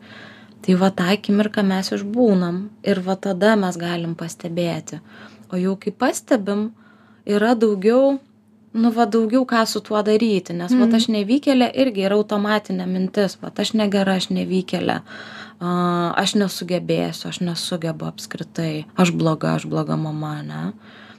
Tai 0.62 0.76
va 0.76 0.92
tą 0.92 1.10
akimirką 1.16 1.64
mes 1.66 1.94
išbūnam 1.96 2.68
ir 2.84 3.02
va 3.02 3.16
tada 3.16 3.56
mes 3.56 3.78
galim 3.80 4.14
pastebėti. 4.16 5.02
O 5.50 5.58
jau 5.58 5.74
kai 5.82 5.92
pastebim 5.92 6.70
yra 7.30 7.54
daugiau 7.56 8.18
nu 8.74 8.92
va 8.94 9.06
daugiau 9.06 9.46
ką 9.50 9.66
su 9.66 9.82
tuo 9.82 10.02
daryti 10.06 10.54
nes 10.54 10.74
vat 10.78 10.94
aš 10.94 11.10
nevykėlė 11.14 11.72
irgi 11.84 12.06
yra 12.06 12.18
automatinė 12.20 12.86
mintis 12.90 13.38
vat 13.42 13.60
aš 13.60 13.74
negera 13.74 14.18
aš 14.20 14.30
nevykėlė. 14.34 15.02
A 15.60 15.72
aš 16.22 16.38
nesugebėsiu 16.40 17.28
aš 17.32 17.42
nesugebu 17.44 18.08
apskritai 18.08 18.86
aš 18.96 19.12
bloga 19.12 19.56
aš 19.58 19.66
bloga 19.68 19.98
mama 20.00 20.38
ane 20.40 20.62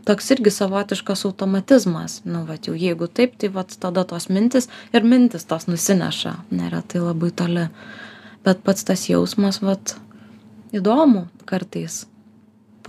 toks 0.08 0.30
irgi 0.30 0.50
savotiškas 0.54 1.24
automatizmas 1.28 2.20
nu 2.24 2.44
vat 2.48 2.68
jau 2.68 2.74
jeigu 2.74 3.06
taip 3.06 3.36
tai 3.38 3.50
vat 3.56 3.74
tada 3.82 4.04
tos 4.04 4.28
mintys 4.28 4.70
ir 4.94 5.04
mintys 5.04 5.44
tos 5.44 5.66
nusineša 5.68 6.36
neretai 6.50 7.02
labai 7.02 7.30
toli. 7.30 7.66
Bet 8.44 8.62
pats 8.64 8.86
tas 8.88 9.04
jausmas 9.10 9.60
vat 9.60 9.96
įdomu 10.72 11.26
kartais 11.44 12.06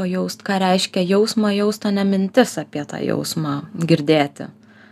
pajaust 0.02 0.42
ką 0.48 0.58
reiškia 0.66 1.04
jausmą 1.06 1.54
jaust 1.56 1.86
o 1.86 1.92
ne 1.94 2.06
mintis 2.08 2.58
apie 2.62 2.84
tą 2.86 3.02
jausmą 3.04 3.62
girdėti. 3.78 4.50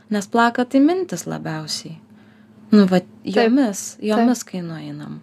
Nes 0.09 0.27
plaka 0.27 0.65
tai 0.65 0.81
mintys 0.81 1.25
labiausiai. 1.29 1.97
Nu 2.73 2.85
vat 2.89 3.05
jomis 3.25 3.97
jomis 4.01 4.43
kai 4.45 4.61
nueinam. 4.65 5.19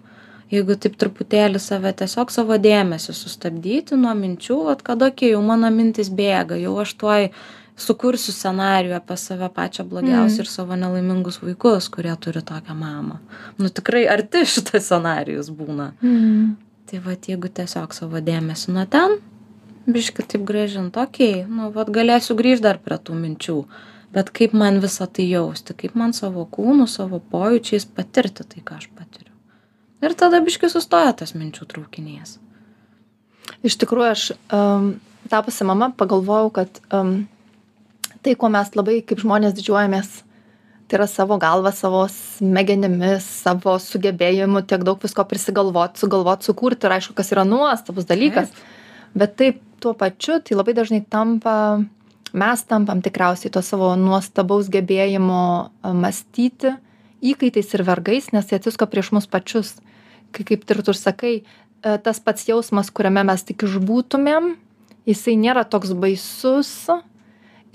Jeigu 0.50 0.76
taip 0.78 0.94
truputėlį 0.98 1.58
save 1.58 1.90
tiesiog 1.98 2.30
savo 2.30 2.54
dėmesį 2.62 3.14
sustabdyti 3.18 3.98
nuo 3.98 4.12
minčių 4.14 4.60
vat 4.68 4.82
kad 4.86 5.02
okei 5.02 5.32
jau 5.32 5.42
mano 5.42 5.70
mintys 5.74 6.10
bėga 6.10 6.58
jau 6.60 6.76
aš 6.82 6.94
tuoj 7.00 7.30
sukursiu 7.76 8.32
scenarijų 8.32 8.94
apie 8.96 9.16
save 9.20 9.48
pačią 9.52 9.84
blogiausią 9.90 10.44
ir 10.44 10.50
savo 10.50 10.78
nelaimingus 10.78 11.40
vaikus 11.42 11.90
kurie 11.92 12.14
turi 12.22 12.42
tokią 12.46 12.78
mamą. 12.78 13.18
Nu 13.58 13.70
tikrai 13.74 14.06
arti 14.10 14.46
šitas 14.46 14.86
scenarijus 14.86 15.50
būna. 15.50 15.90
Tai 16.86 17.02
vat 17.02 17.26
jeigu 17.26 17.50
tiesiog 17.50 17.94
savo 17.94 18.22
dėmesį 18.22 18.76
nuo 18.78 18.86
ten 18.86 19.18
biškį 19.86 20.26
taip 20.32 20.48
grąžint 20.48 20.98
okei 21.00 21.44
nu 21.48 21.70
vat 21.74 21.92
galėsiu 21.94 22.38
grįžt 22.38 22.66
dar 22.66 22.80
prie 22.82 22.98
tų 22.98 23.18
minčių 23.20 23.60
bet 24.16 24.32
kaip 24.34 24.56
man 24.56 24.82
visa 24.82 25.06
tai 25.06 25.28
jausti 25.30 25.76
kaip 25.78 25.94
man 25.98 26.16
savo 26.16 26.48
kūnu 26.58 26.88
savo 26.90 27.22
pojūčiais 27.32 27.88
patirti 27.96 28.46
tai 28.54 28.64
ką 28.66 28.80
aš 28.80 28.90
patiriu 28.94 29.36
ir 30.04 30.16
tada 30.18 30.40
biškį 30.44 30.70
sustoja 30.72 31.14
tas 31.16 31.34
minčių 31.36 31.66
traukinys. 31.70 32.36
Iš 33.66 33.78
tikrųjų, 33.80 34.10
aš 34.12 34.24
um, 34.54 34.92
tapusi 35.30 35.66
mama 35.66 35.90
pagalvojau, 35.96 36.52
kad 36.60 36.80
um, 36.94 37.18
tai, 38.22 38.36
kuo 38.38 38.50
mes 38.52 38.72
labai 38.76 39.00
kaip 39.06 39.22
žmonės 39.22 39.56
didžiuojamės, 39.56 40.10
tai 40.86 40.98
yra 41.00 41.08
savo 41.10 41.38
galva, 41.42 41.72
savo 41.74 42.04
smegenimis, 42.12 43.26
savo 43.42 43.76
sugebėjimu 43.82 44.62
tiek 44.68 44.84
daug 44.86 45.00
visko 45.02 45.24
prisigalvoti, 45.26 46.02
sugalvoti, 46.02 46.50
sukurti 46.50 46.86
ir 46.86 46.98
aišku, 46.98 47.16
kas 47.18 47.32
yra 47.34 47.46
nuostabus 47.48 48.06
dalykas. 48.08 48.52
Taip. 48.52 48.75
Bet 49.14 49.36
taip 49.38 49.60
tuo 49.80 49.92
pačiu, 49.94 50.40
tai 50.40 50.56
labai 50.56 50.74
dažnai 50.74 51.04
tampa, 51.10 51.84
mes 52.32 52.64
tampam 52.68 53.02
tikriausiai 53.04 53.52
to 53.52 53.62
savo 53.62 53.94
nuostabaus 54.00 54.70
gebėjimo 54.72 55.70
mąstyti 55.84 56.74
įkaitais 57.24 57.72
ir 57.74 57.84
vergais, 57.86 58.30
nes 58.32 58.46
tai 58.46 58.58
atsisko 58.60 58.88
prieš 58.90 59.12
mus 59.16 59.28
pačius. 59.30 59.76
Kai 60.34 60.44
kaip 60.44 60.66
ir 60.70 60.82
tu 60.84 60.92
sakai, 60.92 61.34
e, 61.42 61.98
tas 62.02 62.20
pats 62.20 62.48
jausmas, 62.48 62.90
kuriame 62.90 63.24
mes 63.24 63.44
tik 63.46 63.64
išbūtumėm, 63.64 64.56
jisai 65.08 65.36
nėra 65.40 65.64
toks 65.64 65.94
baisus 65.96 66.90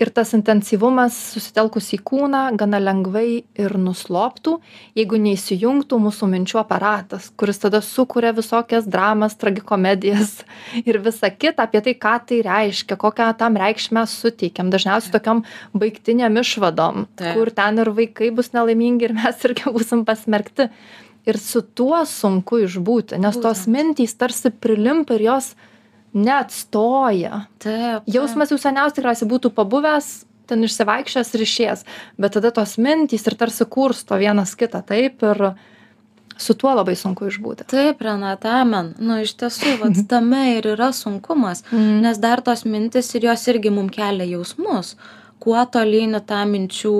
ir 0.02 0.10
tas 0.14 0.32
intensyvumas 0.36 1.14
susitelkus 1.34 1.92
į 1.96 1.98
kūną 2.06 2.42
gana 2.58 2.80
lengvai 2.82 3.42
ir 3.58 3.74
nusloptų, 3.78 4.56
jeigu 4.98 5.20
neįsijungtų 5.22 5.98
mūsų 6.02 6.28
minčių 6.32 6.60
aparatas, 6.62 7.30
kuris 7.38 7.62
tada 7.62 7.82
sukuria 7.84 8.32
visokias 8.36 8.88
dramas, 8.90 9.36
tragikomedijas 9.40 10.40
ir 10.88 11.00
visa 11.04 11.30
kita 11.30 11.68
apie 11.68 11.82
tai, 11.84 11.94
ką 11.94 12.16
tai 12.28 12.40
reiškia, 12.46 12.98
kokią 13.00 13.30
tam 13.38 13.58
reikšmę 13.60 14.04
suteikiam. 14.10 14.72
Dažniausiai 14.72 15.14
tokiam 15.14 15.44
baigtiniam 15.76 16.36
išvadom, 16.42 17.06
kur 17.22 17.52
ten 17.54 17.82
ir 17.82 17.92
vaikai 17.94 18.32
bus 18.34 18.52
nelaimingi 18.56 19.08
ir 19.08 19.16
mes 19.18 19.42
irgi 19.48 19.72
busim 19.74 20.06
pasmerkti. 20.08 20.70
Ir 21.22 21.38
su 21.38 21.60
tuo 21.62 22.00
sunku 22.08 22.64
išbūti 22.64 23.20
nes 23.22 23.36
tos 23.38 23.68
mintys 23.70 24.16
tarsi 24.18 24.50
prilimpa 24.50 25.14
ir 25.14 25.28
jos 25.28 25.52
neatstoja. 26.14 27.46
Taip 27.62 28.08
jausmas 28.10 28.52
jau 28.52 28.58
seniausiai 28.60 28.98
tikriausiai 29.00 29.28
būtų 29.30 29.52
pabuvęs 29.56 30.10
ten 30.50 30.64
išsivaikščiojęs 30.66 31.30
ir 31.38 31.44
išėjęs 31.46 31.84
bet 32.20 32.34
tada 32.36 32.50
tos 32.52 32.74
mintys 32.82 33.24
ir 33.30 33.36
tarsi 33.40 33.64
kursto 33.70 34.18
vienas 34.20 34.56
kitą 34.58 34.82
taip 34.84 35.22
ir 35.22 35.52
su 36.42 36.54
tuo 36.58 36.72
labai 36.74 36.96
sunku 36.98 37.28
išbūti. 37.30 37.66
Taip 37.70 38.00
renata 38.02 38.56
amen. 38.62 38.94
Nu 38.98 39.20
iš 39.22 39.36
tiesų 39.38 39.76
vat 39.84 40.00
tame 40.10 40.56
ir 40.58 40.66
yra 40.74 40.90
sunkumas 40.96 41.62
Mhm. 41.70 42.00
nes 42.04 42.18
dar 42.18 42.42
tos 42.42 42.64
mintys 42.64 43.14
ir 43.14 43.28
jos 43.30 43.46
irgi 43.52 43.70
mum 43.70 43.88
kelia 43.92 44.26
jausmus 44.36 44.96
kuo 45.42 45.62
tolyn 45.74 46.18
į 46.18 46.22
tą 46.30 46.40
minčių 46.48 46.96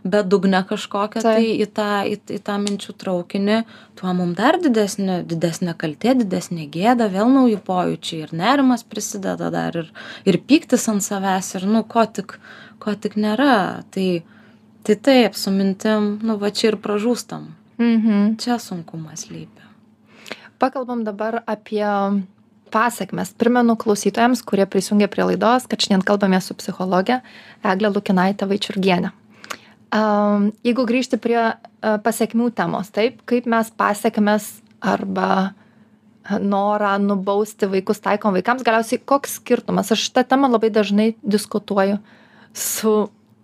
bedugnę 0.00 0.62
kažkokią 0.68 1.22
tai 1.24 1.42
į 1.60 1.66
tą 1.76 1.90
į 2.08 2.16
į 2.36 2.40
tą 2.46 2.56
minčių 2.62 2.94
traukinį 3.02 3.58
tuo 4.00 4.14
mum 4.16 4.32
dar 4.38 4.56
didesnė 4.62 5.20
didesnė 5.28 5.74
kaltė 5.80 6.14
didesnė 6.22 6.70
gėda 6.72 7.10
vėl 7.12 7.28
nauji 7.34 7.58
pojūčiai 7.66 8.24
ir 8.24 8.34
nerimas 8.42 8.86
prisideda 8.86 9.50
dar 9.52 9.76
ir 9.82 9.92
ir 10.24 10.40
pyktis 10.48 10.88
ant 10.92 11.04
savęs 11.04 11.54
ir 11.58 11.68
nu 11.68 11.84
ko 11.84 12.06
tik 12.06 12.38
ko 12.80 12.96
tik 12.96 13.16
nėra. 13.20 13.84
Tai 13.92 14.08
tai 14.86 14.96
taip 14.96 15.36
su 15.36 15.52
mintim 15.52 16.16
nu 16.24 16.38
va 16.40 16.50
čia 16.50 16.72
ir 16.72 16.80
pražūstam. 16.80 17.50
Mhm. 17.80 18.36
Čia 18.40 18.56
sunkumas 18.60 19.26
slypi. 19.26 19.68
Pakalbam 20.60 21.04
dabar 21.04 21.42
apie 21.48 21.84
pasekmes. 22.72 23.34
Primenu 23.38 23.76
klausytojams 23.80 24.44
kurie 24.46 24.66
prisijungė 24.70 25.10
prie 25.12 25.30
laidos 25.32 25.68
kad 25.70 25.82
šiandien 25.82 26.06
kalbamės 26.06 26.50
su 26.50 26.58
psichologe 26.58 27.20
egle 27.62 27.92
lukinaite 27.94 28.48
vaičiurgiene 28.50 29.14
am 29.94 30.50
jeigu 30.64 30.86
grįžti 30.86 31.18
prie 31.20 31.38
a, 31.40 31.54
pasekmių 32.04 32.50
temos 32.54 32.90
taip 32.94 33.22
kaip 33.28 33.48
mes 33.50 33.70
pasekmes 33.74 34.60
arba 34.80 35.52
norą 36.30 36.94
nubausti 37.02 37.66
vaikus 37.66 37.98
taikom 38.04 38.36
vaikams 38.36 38.62
galiausiai 38.62 39.00
koks 39.02 39.40
skirtumas? 39.40 39.90
Aš 39.90 40.06
šitą 40.08 40.22
temą 40.30 40.50
labai 40.52 40.70
dažnai 40.70 41.14
diskutuoju 41.26 41.98
su 42.54 42.94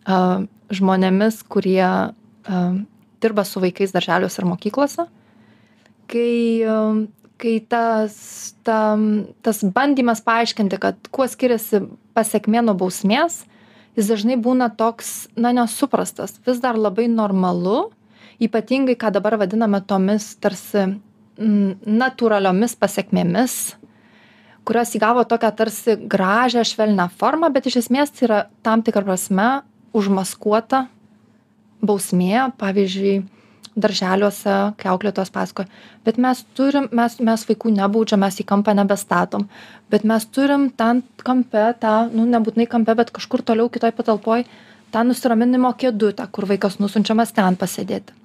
a, 0.06 0.20
žmonėmis 0.70 1.42
kurie 1.50 1.82
a, 1.82 2.06
dirba 3.22 3.44
su 3.48 3.62
vaikais 3.64 3.94
darželiuose 3.96 4.42
ir 4.42 4.46
mokyklose. 4.46 5.08
Kai 6.06 6.62
am, 6.70 7.06
kai 7.40 7.58
tas 7.68 8.54
tam 8.66 9.26
tas 9.44 9.62
bandymas 9.64 10.22
paaiškinti 10.24 10.80
kad 10.80 11.10
kuo 11.12 11.26
skiriasi 11.28 11.82
pasekmė 12.16 12.64
nuo 12.64 12.76
bausmės 12.78 13.44
jis 13.96 14.10
dažnai 14.12 14.36
būna 14.40 14.68
toks 14.76 15.28
na 15.36 15.52
nesuprastas. 15.56 16.36
Vis 16.46 16.60
dar 16.60 16.76
labai 16.76 17.08
normalu 17.08 17.90
ypatingai 18.42 18.96
ką 19.00 19.12
dabar 19.16 19.38
vadiname 19.40 19.80
tomis 19.84 20.34
tarsi 20.40 20.86
n 21.36 21.76
natūraliomis 21.84 22.76
pasekmėmis 22.80 23.76
kurios 24.66 24.92
įgavo 24.98 25.22
tokią 25.28 25.52
tarsi 25.54 25.94
gražią 26.10 26.64
švelnią 26.66 27.06
formą 27.20 27.52
bet 27.54 27.68
iš 27.70 27.82
esmės 27.84 28.12
tai 28.16 28.26
yra 28.28 28.40
tam 28.66 28.82
tikra 28.82 29.04
prasme 29.06 29.48
užmaskuota 29.96 30.86
bausmė. 31.86 32.50
Pavyzdžiui 32.58 33.20
darželiuose 33.76 34.54
kai 34.80 34.90
auklėtojos 34.90 35.30
pasakoja. 35.34 35.68
Bet 36.06 36.18
mes 36.22 36.42
turim 36.56 36.88
mes 36.96 37.18
mes 37.20 37.44
vaikų 37.48 37.72
nebaudžiam 37.76 38.22
mes 38.24 38.40
į 38.40 38.46
kampą 38.48 38.74
nebestatom. 38.78 39.46
Bet 39.92 40.06
mes 40.08 40.26
turim 40.32 40.70
ten 40.70 41.02
kampe 41.22 41.68
tą 41.80 41.96
nu 42.12 42.26
nebūtinai 42.30 42.68
kampe 42.72 42.96
bet 42.98 43.12
kažkur 43.16 43.44
toliau 43.46 43.68
kitoj 43.72 43.92
patalpoj 43.96 44.46
tą 44.94 45.04
nusiraminimo 45.04 45.72
kėdutę 45.76 46.26
kur 46.32 46.48
vaikas 46.48 46.80
nusiunčiamas 46.80 47.34
ten 47.36 47.58
pasėdėti. 47.60 48.16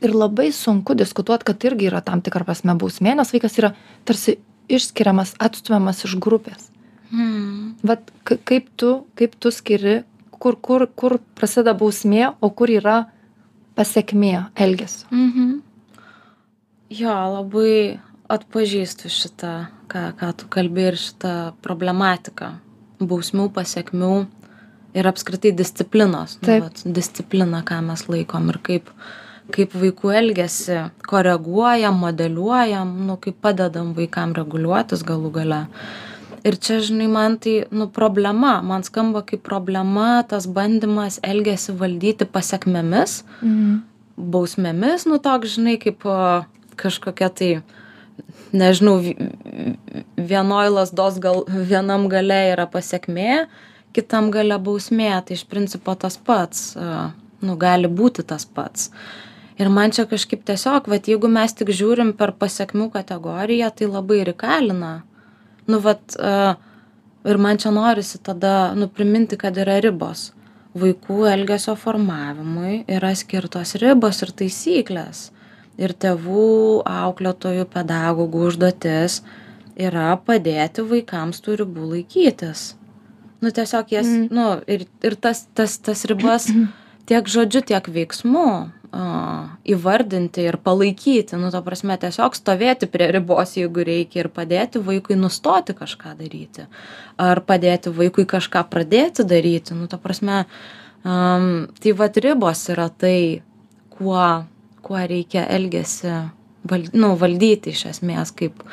Ir 0.00 0.16
labai 0.16 0.48
sunku 0.56 0.96
diskutuot 0.96 1.44
kad 1.44 1.60
irgi 1.68 1.90
yra 1.90 2.00
tam 2.00 2.24
tikra 2.24 2.46
prasme 2.48 2.74
bausmė 2.80 3.18
nes 3.20 3.34
vaikas 3.36 3.58
yra 3.60 3.74
tarsi 4.08 4.38
išskiriamas 4.70 5.36
atstumiamas 5.38 6.04
iš 6.08 6.16
grupės. 6.16 6.70
Hmm. 7.10 7.74
vat 7.82 8.06
kaip 8.22 8.68
tu 8.78 9.04
kaip 9.18 9.34
tu 9.34 9.50
skiri 9.50 10.04
kur 10.38 10.54
kur 10.62 10.86
kur 10.94 11.18
prasideda 11.34 11.74
bausmė 11.74 12.28
o 12.40 12.50
kur 12.54 12.70
yra 12.70 13.10
pasiekmė 13.80 14.36
elgesio. 14.60 15.08
Mhm. 15.10 15.58
Jo, 16.90 17.14
labai 17.36 18.00
atpažįstu 18.30 19.10
šitą, 19.10 19.54
ką, 19.90 20.10
ką 20.18 20.34
tu 20.38 20.50
kalbi 20.52 20.90
ir 20.90 20.98
šitą 21.00 21.54
problematiką. 21.64 22.52
Bausmių, 23.00 23.46
pasiekmių 23.56 24.14
ir 24.94 25.08
apskritai 25.08 25.54
disciplinos. 25.56 26.36
Nu, 26.40 26.48
Taip. 26.48 26.66
vat, 26.66 26.82
disciplina, 26.84 27.62
ką 27.66 27.80
mes 27.86 28.04
laikom 28.10 28.50
ir 28.52 28.60
kaip, 28.66 28.90
kaip 29.54 29.74
vaikų 29.74 30.12
elgesi 30.18 30.78
koreguojam, 31.08 31.96
modeliuojam, 32.04 32.92
nu, 33.06 33.16
kaip 33.22 33.40
padedam 33.42 33.94
vaikam 33.96 34.34
reguliuotis 34.36 35.06
galų 35.06 35.32
gale. 35.40 35.64
Ir 36.44 36.56
čia, 36.56 36.78
žinai, 36.80 37.06
man 37.12 37.36
tai, 37.38 37.66
nu, 37.70 37.86
problema, 37.92 38.60
man 38.64 38.82
skamba 38.86 39.20
kaip 39.28 39.42
problema 39.44 40.22
tas 40.28 40.46
bandymas 40.48 41.18
elgesi 41.22 41.72
valdyti 41.76 42.24
pasiekmėmis, 42.24 43.22
Mhm. 43.42 43.82
bausmėmis, 44.18 45.06
nu, 45.06 45.18
toks, 45.18 45.56
žinai, 45.56 45.76
kaip 45.80 46.00
kažkokia 46.76 47.28
tai, 47.34 47.62
nežinau, 48.52 48.98
vi- 49.00 49.16
vienoj 50.16 50.68
lasdos 50.72 51.18
gal, 51.20 51.44
vienam 51.46 52.08
gale 52.08 52.52
yra 52.54 52.66
pasiekmė, 52.66 53.46
kitam 53.92 54.30
gale 54.30 54.56
bausmė, 54.58 55.24
tai 55.26 55.34
iš 55.36 55.44
principo 55.44 55.94
tas 55.98 56.16
pats, 56.16 56.74
nu, 57.42 57.56
gali 57.56 57.88
būti 57.88 58.24
tas 58.26 58.44
pats. 58.44 58.90
Ir 59.58 59.68
man 59.68 59.90
čia 59.90 60.06
kažkaip 60.06 60.42
tiesiog, 60.44 60.88
va, 60.88 60.96
jeigu 60.96 61.28
mes 61.28 61.52
tik 61.52 61.68
žiūrim 61.68 62.16
per 62.16 62.32
pasiekmių 62.32 62.90
kategoriją, 62.92 63.70
tai 63.76 63.86
labai 63.86 64.20
ir 64.20 64.32
įkalina. 64.32 65.02
Nu, 65.70 65.80
vat, 65.84 66.02
a, 66.18 66.54
ir 67.28 67.38
man 67.38 67.60
čia 67.60 67.72
norisi 67.74 68.18
tada, 68.24 68.72
nu, 68.74 68.88
priminti, 68.88 69.38
kad 69.40 69.56
yra 69.60 69.78
ribos. 69.84 70.30
Vaikų 70.78 71.24
elgesio 71.32 71.74
formavimui 71.78 72.84
yra 72.90 73.10
skirtos 73.18 73.74
ribos 73.82 74.20
ir 74.22 74.30
taisyklės. 74.38 75.28
Ir 75.80 75.94
tėvų, 75.96 76.82
auklėtojų, 76.86 77.64
pedagogų 77.72 78.44
užduotis 78.50 79.20
yra 79.80 80.12
padėti 80.26 80.84
vaikams 80.86 81.40
tų 81.42 81.56
ribų 81.62 81.88
laikytis. 81.94 82.74
Nu, 83.40 83.48
tiesiog 83.56 83.88
jas, 83.94 84.06
Mm. 84.06 84.28
nu, 84.36 84.46
ir, 84.68 84.84
ir 85.02 85.14
tas, 85.16 85.46
tas, 85.56 85.78
tas 85.78 86.04
ribas 86.04 86.50
tiek 87.08 87.24
žodžiu, 87.26 87.62
tiek 87.64 87.88
veiksmu 87.88 88.70
įvardinti 88.90 90.42
ir 90.48 90.56
palaikyti, 90.58 91.38
nu, 91.38 91.50
ta 91.54 91.60
prasme, 91.62 91.94
tiesiog 92.00 92.34
stovėti 92.34 92.88
prie 92.90 93.06
ribos, 93.14 93.54
jeigu 93.54 93.84
reikia, 93.86 94.24
ir 94.24 94.28
padėti 94.34 94.82
vaikui 94.82 95.14
nustoti 95.18 95.76
kažką 95.78 96.16
daryti. 96.18 96.66
Ar 97.20 97.42
padėti 97.46 97.92
vaikui 97.94 98.26
kažką 98.26 98.64
pradėti 98.72 99.26
daryti, 99.28 99.76
nu, 99.78 99.86
ta 99.86 100.00
prasme, 100.02 100.42
um, 101.04 101.68
tai 101.78 101.94
vad 101.94 102.18
ribos 102.18 102.66
yra 102.74 102.88
tai, 102.90 103.42
kuo, 103.94 104.26
kuo 104.82 105.06
reikia 105.06 105.46
elgesi, 105.46 106.10
val, 106.66 106.90
nu, 106.92 107.14
valdyti 107.20 107.70
iš 107.70 107.86
esmės, 107.92 108.34
kaip, 108.34 108.64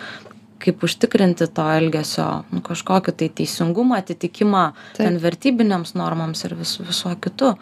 kaip 0.64 0.82
užtikrinti 0.84 1.46
to 1.54 1.66
elgesio 1.78 2.30
nu, 2.50 2.64
kažkokį 2.66 3.14
tai 3.20 3.30
teisingumą, 3.38 4.02
atitikimą 4.02 4.70
Taip. 4.96 5.04
ten 5.04 5.20
vertybiniams 5.22 5.94
normams 5.94 6.42
ir 6.48 6.58
vis, 6.58 6.80
viso 6.82 7.14
kitu. 7.22 7.54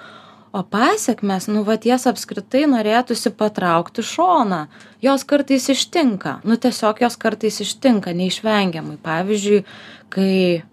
O 0.56 0.62
pasiekmes, 0.64 1.50
nu, 1.52 1.66
va 1.68 1.76
ties 1.84 2.06
apskritai 2.08 2.62
norėtųsi 2.72 3.34
patraukti 3.36 4.06
šoną. 4.08 4.62
Jos 5.04 5.26
kartais 5.28 5.66
ištinka. 5.74 6.38
Nu, 6.48 6.56
tiesiog 6.56 7.02
jos 7.04 7.18
kartais 7.20 7.60
ištinka, 7.66 8.14
neišvengiamai. 8.16 8.96
Pavyzdžiui, 9.04 9.66
kai, 10.16 10.64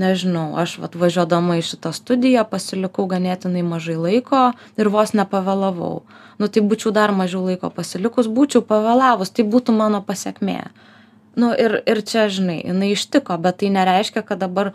nežinau, 0.00 0.46
aš 0.56 0.78
vat, 0.80 0.96
važiuodama 0.96 1.58
į 1.58 1.66
šitą 1.68 1.92
studiją 1.92 2.46
pasilikau 2.48 3.04
ganėtinai 3.10 3.66
mažai 3.66 3.98
laiko 4.00 4.46
ir 4.80 4.88
vos 4.94 5.12
nepavėlavau. 5.12 6.06
Nu, 6.40 6.48
tai 6.48 6.62
būčiau 6.64 6.94
dar 6.96 7.12
mažiau 7.12 7.42
laiko 7.50 7.68
pasilikus, 7.74 8.30
būčiau 8.32 8.62
pavėlavus, 8.64 9.34
tai 9.34 9.44
būtų 9.44 9.74
mano 9.76 10.00
pasiekmė. 10.08 10.62
Nu, 11.38 11.52
ir, 11.52 11.82
ir 11.84 12.00
čia, 12.00 12.30
žinai, 12.32 12.62
jinai 12.64 12.94
ištiko, 12.94 13.36
bet 13.44 13.60
tai 13.60 13.74
nereiškia, 13.76 14.24
kad 14.24 14.40
dabar 14.40 14.72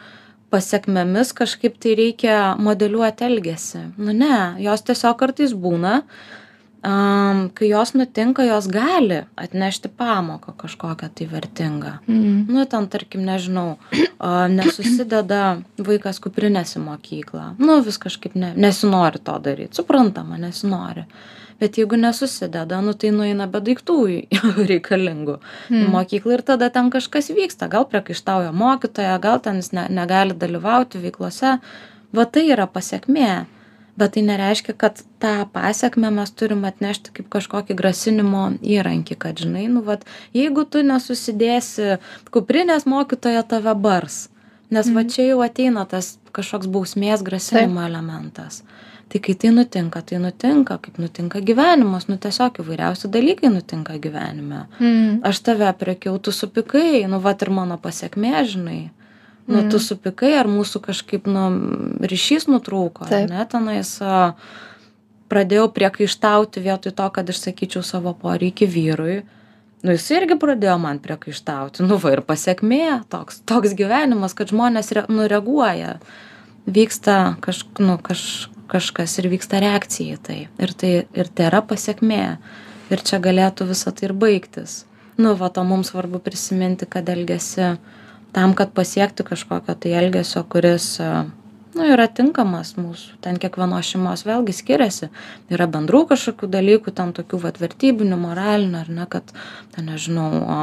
pasiekmėmis 0.53 1.33
kažkaip 1.37 1.79
tai 1.81 1.95
reikia 1.97 2.37
modeliuoti 2.61 3.25
elgesį. 3.27 3.83
Nu 3.97 4.13
ne, 4.15 4.37
jos 4.61 4.85
tiesiog 4.85 5.17
kartais 5.19 5.55
būna, 5.65 6.01
um, 6.83 7.49
kai 7.53 7.69
jos 7.69 7.93
nutinka, 7.93 8.43
jos 8.43 8.67
gali 8.67 9.23
atnešti 9.35 9.89
pamoką 9.97 10.53
kažkokią 10.57 11.09
tai 11.15 11.27
vertingą. 11.31 11.93
Mhm. 12.07 12.45
Nu, 12.53 12.65
ten, 12.65 12.87
tarkim, 12.87 13.25
nežinau, 13.25 13.77
a, 14.19 14.47
nesusideda 14.47 15.61
vaikas 15.77 16.19
kuprinės 16.23 16.75
į 16.77 16.83
mokyklą. 16.87 17.53
Nu, 17.59 17.79
vis 17.85 17.97
kažkaip 18.01 18.35
ne, 18.35 18.53
nesinori 18.55 19.23
to 19.23 19.37
daryti. 19.39 19.79
Suprantama, 19.79 20.37
nesinori. 20.37 21.07
Bet 21.59 21.77
jeigu 21.77 21.95
nesusideda, 21.95 22.81
nu 22.81 22.95
tai 22.97 23.13
nueina 23.15 23.47
be 23.47 23.61
daiktų 23.63 23.97
reikalingų 24.71 25.37
į 25.71 25.85
mokyklą 25.93 26.39
ir 26.39 26.43
tada 26.43 26.69
ten 26.73 26.91
kažkas 26.91 27.31
vyksta. 27.31 27.69
Gal 27.71 27.87
priekaištauja 27.87 28.51
mokytoja, 28.51 29.15
gal 29.23 29.39
ten 29.39 29.61
jis 29.61 29.71
ne, 29.71 29.87
negali 29.89 30.35
dalyvauti 30.35 30.99
veiklose. 31.03 31.59
Va 32.13 32.25
tai 32.29 32.49
yra 32.53 32.67
pasiekmė. 32.69 33.45
Bet 33.97 34.15
tai 34.15 34.23
nereiškia, 34.25 34.73
kad 34.73 35.03
tą 35.21 35.33
pasiekmę 35.53 36.09
mes 36.15 36.31
turim 36.33 36.63
atnešti 36.65 37.13
kaip 37.13 37.27
kažkokį 37.33 37.75
grasinimo 37.77 38.47
įrankį, 38.65 39.17
kad 39.21 39.37
žinai, 39.37 39.67
nu, 39.69 39.83
vat, 39.85 40.07
jeigu 40.33 40.65
tu 40.65 40.81
nesusidėsi 40.81 41.99
kuprinės 42.33 42.87
mokytoja 42.89 43.43
tave 43.45 43.75
bars, 43.77 44.31
nes 44.73 44.89
va 44.95 45.03
čia 45.05 45.27
jau 45.27 45.43
ateina 45.45 45.85
tas 45.85 46.15
kažkoks 46.33 46.71
bausmės 46.73 47.21
grasinimo 47.21 47.85
elementas. 47.85 48.63
Tai 49.13 49.21
kai 49.21 49.35
tai 49.37 49.51
nutinka, 49.53 50.01
tai 50.01 50.17
nutinka, 50.17 50.79
kaip 50.81 50.97
nutinka 50.97 51.43
gyvenimas, 51.45 52.07
nu 52.09 52.17
tiesiog 52.17 52.63
įvairiausi 52.63 53.11
dalykai 53.13 53.51
nutinka 53.53 53.99
gyvenime. 54.01 54.65
Mhm. 54.79 55.21
Aš 55.29 55.43
tave 55.45 55.69
prekiau, 55.77 56.17
tu 56.17 56.33
supikai, 56.33 57.05
nu 57.05 57.21
va 57.21 57.35
ir 57.37 57.53
mano 57.53 57.77
pasiekmė, 57.77 58.33
žinai. 58.49 58.81
Nu, 59.47 59.65
tu 59.67 59.79
supikai, 59.83 60.31
ar 60.39 60.47
mūsų 60.47 60.79
kažkaip, 60.85 61.25
nu, 61.27 61.47
ryšys 61.99 62.47
nutrūko, 62.47 63.09
ar 63.09 63.25
ne, 63.27 63.43
tenais 63.51 63.97
pradėjau 65.31 65.67
priekaištauti 65.75 66.63
vietoj 66.63 66.93
to, 66.95 67.07
kad 67.15 67.31
išsakyčiau 67.33 67.83
savo 67.83 68.13
poreikį 68.15 68.69
vyrui. 68.69 69.17
Nu, 69.83 69.91
jis 69.91 70.05
irgi 70.15 70.37
pradėjo 70.39 70.77
man 70.79 71.01
priekaištauti. 71.03 71.83
Nu, 71.83 71.97
va 71.99 72.13
ir 72.15 72.21
pasiekmė, 72.23 73.03
toks, 73.11 73.41
toks 73.49 73.73
gyvenimas, 73.75 74.35
kad 74.37 74.53
žmonės 74.53 74.93
re, 74.95 75.03
nureaguoja. 75.11 75.97
Vyksta 76.63 77.35
kaž, 77.43 77.65
nu, 77.83 77.97
kaž, 77.99 78.23
kažkas 78.71 79.17
ir 79.19 79.27
vyksta 79.33 79.59
reakcija 79.59 80.15
į 80.15 80.21
tai. 80.23 80.37
Ir 80.63 80.71
tai, 80.71 80.93
ir 81.11 81.31
tai 81.35 81.49
yra 81.49 81.59
pasiekmė. 81.67 82.23
Ir 82.93 83.03
čia 83.03 83.19
galėtų 83.23 83.67
visą 83.73 83.91
tai 83.91 84.07
ir 84.07 84.15
baigtis. 84.15 84.83
Nu, 85.19 85.35
va, 85.35 85.51
to 85.51 85.65
mums 85.67 85.91
svarbu 85.91 86.23
prisiminti, 86.23 86.87
kad 86.89 87.09
elgesi 87.11 87.73
tam, 88.33 88.53
kad 88.57 88.73
pasiekti 88.73 89.23
kažkokio 89.27 89.75
tai 89.79 89.93
elgesio, 89.99 90.43
kuris, 90.49 90.87
e, 90.99 91.09
nu, 91.77 91.85
yra 91.93 92.07
tinkamas 92.09 92.73
mūsų. 92.79 93.19
Ten 93.21 93.37
kiekvienos 93.41 93.91
šeimos 93.93 94.25
vėlgi 94.27 94.55
skiriasi. 94.57 95.09
Yra 95.53 95.67
bendrų 95.69 96.03
kažkokių 96.13 96.49
dalykų, 96.55 96.93
ten 96.97 97.13
tokių 97.17 97.39
vat 97.45 97.61
vertybinių, 97.61 98.17
moralinių, 98.25 98.81
ar 98.81 98.91
ne, 98.99 99.07
kad, 99.09 99.33
ten 99.75 99.89
nežinau, 99.91 100.27
o, 100.41 100.59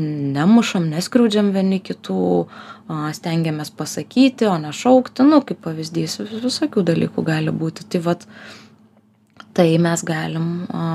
nemušam, 0.00 0.86
neskriaudžiam 0.92 1.50
vieni 1.56 1.80
kitų, 1.82 2.20
o, 2.44 3.00
stengiamės 3.16 3.72
pasakyti, 3.74 4.46
o 4.50 4.56
ne 4.60 4.72
šaukti, 4.76 5.26
nu, 5.26 5.40
kaip 5.46 5.64
pavyzdys, 5.66 6.20
vis- 6.22 6.44
visokių 6.44 6.84
dalykų 6.92 7.24
gali 7.26 7.50
būti. 7.52 7.88
Tai 7.90 8.04
vat, 8.06 8.26
tai 9.56 9.70
mes 9.82 10.04
galim 10.06 10.50
o, 10.68 10.86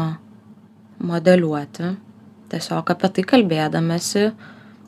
modeliuoti, 1.06 1.96
tiesiog 2.54 2.94
apie 2.94 3.10
tai 3.18 3.26
kalbėdamėsi, 3.34 4.30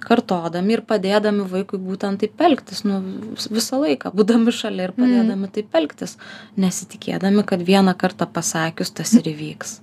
kartodami 0.07 0.77
ir 0.77 0.83
padėdami 0.87 1.45
vaikui 1.51 1.79
būtent 1.83 2.21
taip 2.23 2.43
elgtis, 2.47 2.83
nu, 2.87 2.99
vis- 3.35 3.49
visą 3.51 3.79
laiką, 3.81 4.13
būdami 4.15 4.53
šalia 4.55 4.87
ir 4.87 4.93
padėdami 4.95 5.49
taip 5.53 5.75
elgtis, 5.75 6.15
nesitikėdami, 6.55 7.43
kad 7.47 7.63
vieną 7.67 7.95
kartą 7.99 8.29
pasakius 8.31 8.93
tas 8.95 9.13
ir 9.19 9.27
įvyks. 9.33 9.79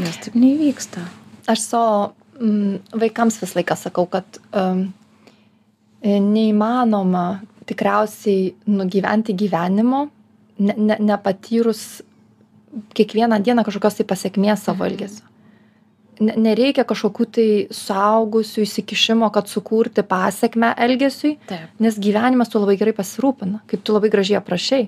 Nes 0.00 0.18
taip 0.24 0.34
neįvyksta. 0.38 1.04
Aš 1.52 1.66
savo 1.68 1.94
mm, 2.40 2.98
vaikams 3.04 3.38
visą 3.42 3.60
laiką 3.60 3.76
sakau, 3.78 4.06
kad 4.10 4.40
um, 4.52 4.86
neįmanoma 6.02 7.26
tikriausiai 7.68 8.54
nugyventi 8.66 9.34
gyvenimo, 9.38 10.06
ne, 10.58 10.74
ne, 10.76 10.96
nepatyrus 11.00 12.02
kiekvieną 12.96 13.38
dieną 13.44 13.64
kažkokios 13.66 14.00
tai 14.00 14.06
pasiekmės 14.08 14.64
savo 14.66 14.86
elgesio. 14.88 15.24
Ne, 16.20 16.34
nereikia 16.36 16.84
kažkokių 16.84 17.26
tai 17.32 17.46
suaugusių 17.72 18.66
įsikišimo, 18.66 19.30
kad 19.32 19.48
sukurti 19.48 20.04
pasiekmę 20.04 20.74
elgesiui, 20.84 21.38
nes 21.80 21.96
gyvenimas 21.96 22.52
tu 22.52 22.60
labai 22.60 22.76
gerai 22.80 22.92
pasirūpina, 22.96 23.62
kaip 23.70 23.80
tu 23.80 23.96
labai 23.96 24.10
gražiai 24.12 24.40
aprašai. 24.42 24.82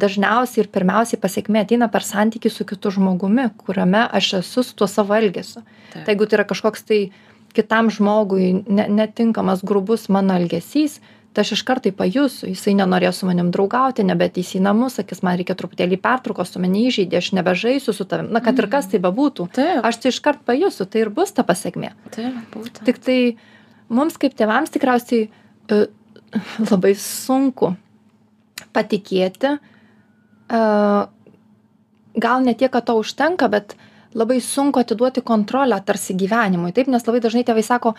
Dažniausiai 0.00 0.64
ir 0.64 0.70
pirmiausiai 0.72 1.20
pasiekmė 1.20 1.64
ateina 1.66 1.90
per 1.90 2.06
santykių 2.06 2.52
su 2.54 2.64
kitu 2.64 2.92
žmogumi, 2.94 3.48
kuriame 3.60 4.06
aš 4.06 4.32
esu 4.40 4.64
su 4.64 4.76
tuo 4.78 4.88
savo 4.88 5.16
elgesiu. 5.18 5.64
Tai 5.92 6.14
jeigu 6.14 6.28
tai 6.30 6.38
yra 6.38 6.46
kažkoks 6.48 6.86
tai 6.86 7.00
kitam 7.52 7.90
žmogui 7.90 8.52
ne, 8.70 8.86
netinkamas, 8.88 9.64
grubus 9.66 10.08
mano 10.08 10.36
elgesys, 10.38 11.00
tai 11.32 11.44
aš 11.44 11.52
iškart 11.52 11.84
tai 11.86 11.92
pajusiu 11.94 12.48
jisai 12.50 12.74
nenorėjo 12.78 13.12
su 13.14 13.28
manim 13.28 13.52
draugauti 13.54 14.04
nebeateis 14.06 14.50
į 14.58 14.62
namus 14.64 14.98
sakys 14.98 15.22
man 15.26 15.38
reikia 15.38 15.54
truputėlį 15.58 16.00
pertraukos 16.02 16.50
tu 16.50 16.62
mane 16.62 16.82
įžeidei 16.88 17.20
aš 17.20 17.30
nebežaisiu 17.38 17.94
su 17.94 18.06
tavim 18.10 18.32
na 18.34 18.42
kad 18.42 18.58
ir 18.58 18.66
kas 18.72 18.90
tai 18.90 18.98
bebūtų 19.02 19.46
Taip. 19.54 19.84
aš 19.86 20.00
tai 20.02 20.12
iškart 20.14 20.42
pajusiu 20.48 20.88
tai 20.90 21.04
ir 21.04 21.12
bus 21.14 21.34
ta 21.36 21.46
pasekmė 21.46 21.92
Taip, 22.16 22.40
būtent. 22.54 22.82
tik 22.88 22.98
tai 23.06 23.18
mums 23.88 24.18
kaip 24.18 24.34
tėvams 24.38 24.74
tikriausiai 24.74 25.28
e, 25.28 25.80
labai 26.72 26.94
sunku 26.98 27.76
patikėti 28.74 29.54
e, 29.54 30.60
gal 32.26 32.46
ne 32.46 32.58
tiek 32.58 32.74
kad 32.74 32.90
to 32.90 32.98
užtenka 32.98 33.46
bet 33.52 33.76
labai 34.18 34.40
sunku 34.42 34.82
atiduoti 34.82 35.22
kontrolę 35.22 35.78
tarsi 35.86 36.18
gyvenimui 36.18 36.74
taip 36.74 36.90
nes 36.90 37.06
labai 37.06 37.22
dažnai 37.22 37.46
tėvai 37.46 37.62
sako 37.62 37.94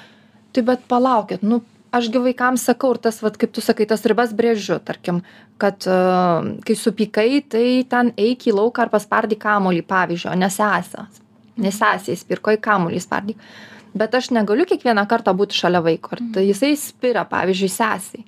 tai 0.51 0.67
bet 0.67 0.83
palaukit 0.91 1.47
nu 1.47 1.63
aš 1.91 2.09
gi 2.11 2.21
vaikams 2.23 2.65
sakau 2.69 2.93
ir 2.95 3.01
tas 3.03 3.19
vat 3.23 3.37
kaip 3.39 3.51
tu 3.55 3.63
sakai 3.63 3.87
tas 3.89 4.05
ribas 4.07 4.31
brėžiu 4.35 4.79
tarkim 4.87 5.21
kad 5.61 5.87
e, 5.87 5.97
kai 6.67 6.77
supykai 6.77 7.43
tai 7.51 7.65
ten 7.91 8.13
eik 8.17 8.47
į 8.47 8.55
lauką 8.57 8.85
ar 8.85 8.93
paspardyk 8.93 9.43
kamuolį 9.43 9.83
pavyzdžiui 9.91 10.31
o 10.31 10.39
ne 10.39 10.49
sesę. 10.49 11.05
Ne 11.61 11.71
sesei 11.75 12.17
spirk 12.17 12.47
o 12.47 12.55
į 12.55 12.61
kamuolį 12.63 13.03
spardyk. 13.03 13.45
Bet 13.93 14.15
aš 14.15 14.31
negaliu 14.31 14.65
kiekvieną 14.65 15.03
kartą 15.11 15.33
būti 15.35 15.57
šalia 15.57 15.81
vaiko. 15.83 16.15
Ir 16.15 16.23
tai 16.35 16.45
jisai 16.47 16.73
spiria 16.79 17.25
pavyzdžiui 17.27 17.71
sesei 17.75 18.23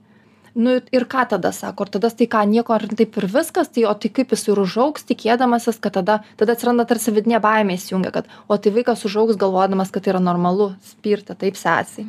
nu 0.56 0.76
ir 0.92 1.06
ką 1.10 1.26
tada 1.30 1.52
sako? 1.52 1.86
Ir 1.88 1.94
tada 1.96 2.10
tai 2.14 2.28
ką 2.30 2.44
nieko 2.50 2.76
ar 2.76 2.86
taip 2.86 3.18
ir 3.18 3.26
viskas? 3.32 3.70
Tai 3.74 3.86
o 3.90 3.94
tai 3.98 4.10
kaip 4.14 4.34
jis 4.36 4.48
ir 4.52 4.62
užaugs 4.62 5.08
tikėdamasis 5.10 5.80
kad 5.82 5.96
tada 5.98 6.20
tada 6.38 6.54
atsiranda 6.54 6.86
tarsi 6.90 7.14
vidinė 7.16 7.42
baimė 7.42 7.78
įsijungia 7.80 8.14
kad 8.14 8.30
o 8.48 8.58
tai 8.58 8.74
vaikas 8.76 9.06
užaugs 9.10 9.40
galvodamas 9.42 9.92
kad 9.94 10.06
tai 10.06 10.14
yra 10.14 10.22
normalu 10.22 10.74
spirti 10.86 11.36
taip 11.36 11.58
sesei. 11.58 12.06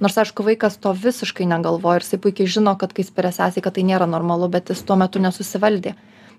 Nors 0.00 0.18
aišku 0.18 0.46
vaikas 0.46 0.78
to 0.82 0.92
visiškai 0.92 1.46
negalvoja 1.46 2.00
ir 2.00 2.06
jisai 2.06 2.20
puikiai 2.22 2.50
žino 2.58 2.76
kad 2.80 2.92
kai 2.92 3.06
spiria 3.06 3.32
sesei 3.32 3.62
kad 3.62 3.78
tai 3.78 3.86
nėra 3.86 4.10
normalu 4.10 4.48
bet 4.48 4.74
jis 4.74 4.82
tuo 4.82 4.98
metu 4.98 5.22
nesusivaldė. 5.22 5.94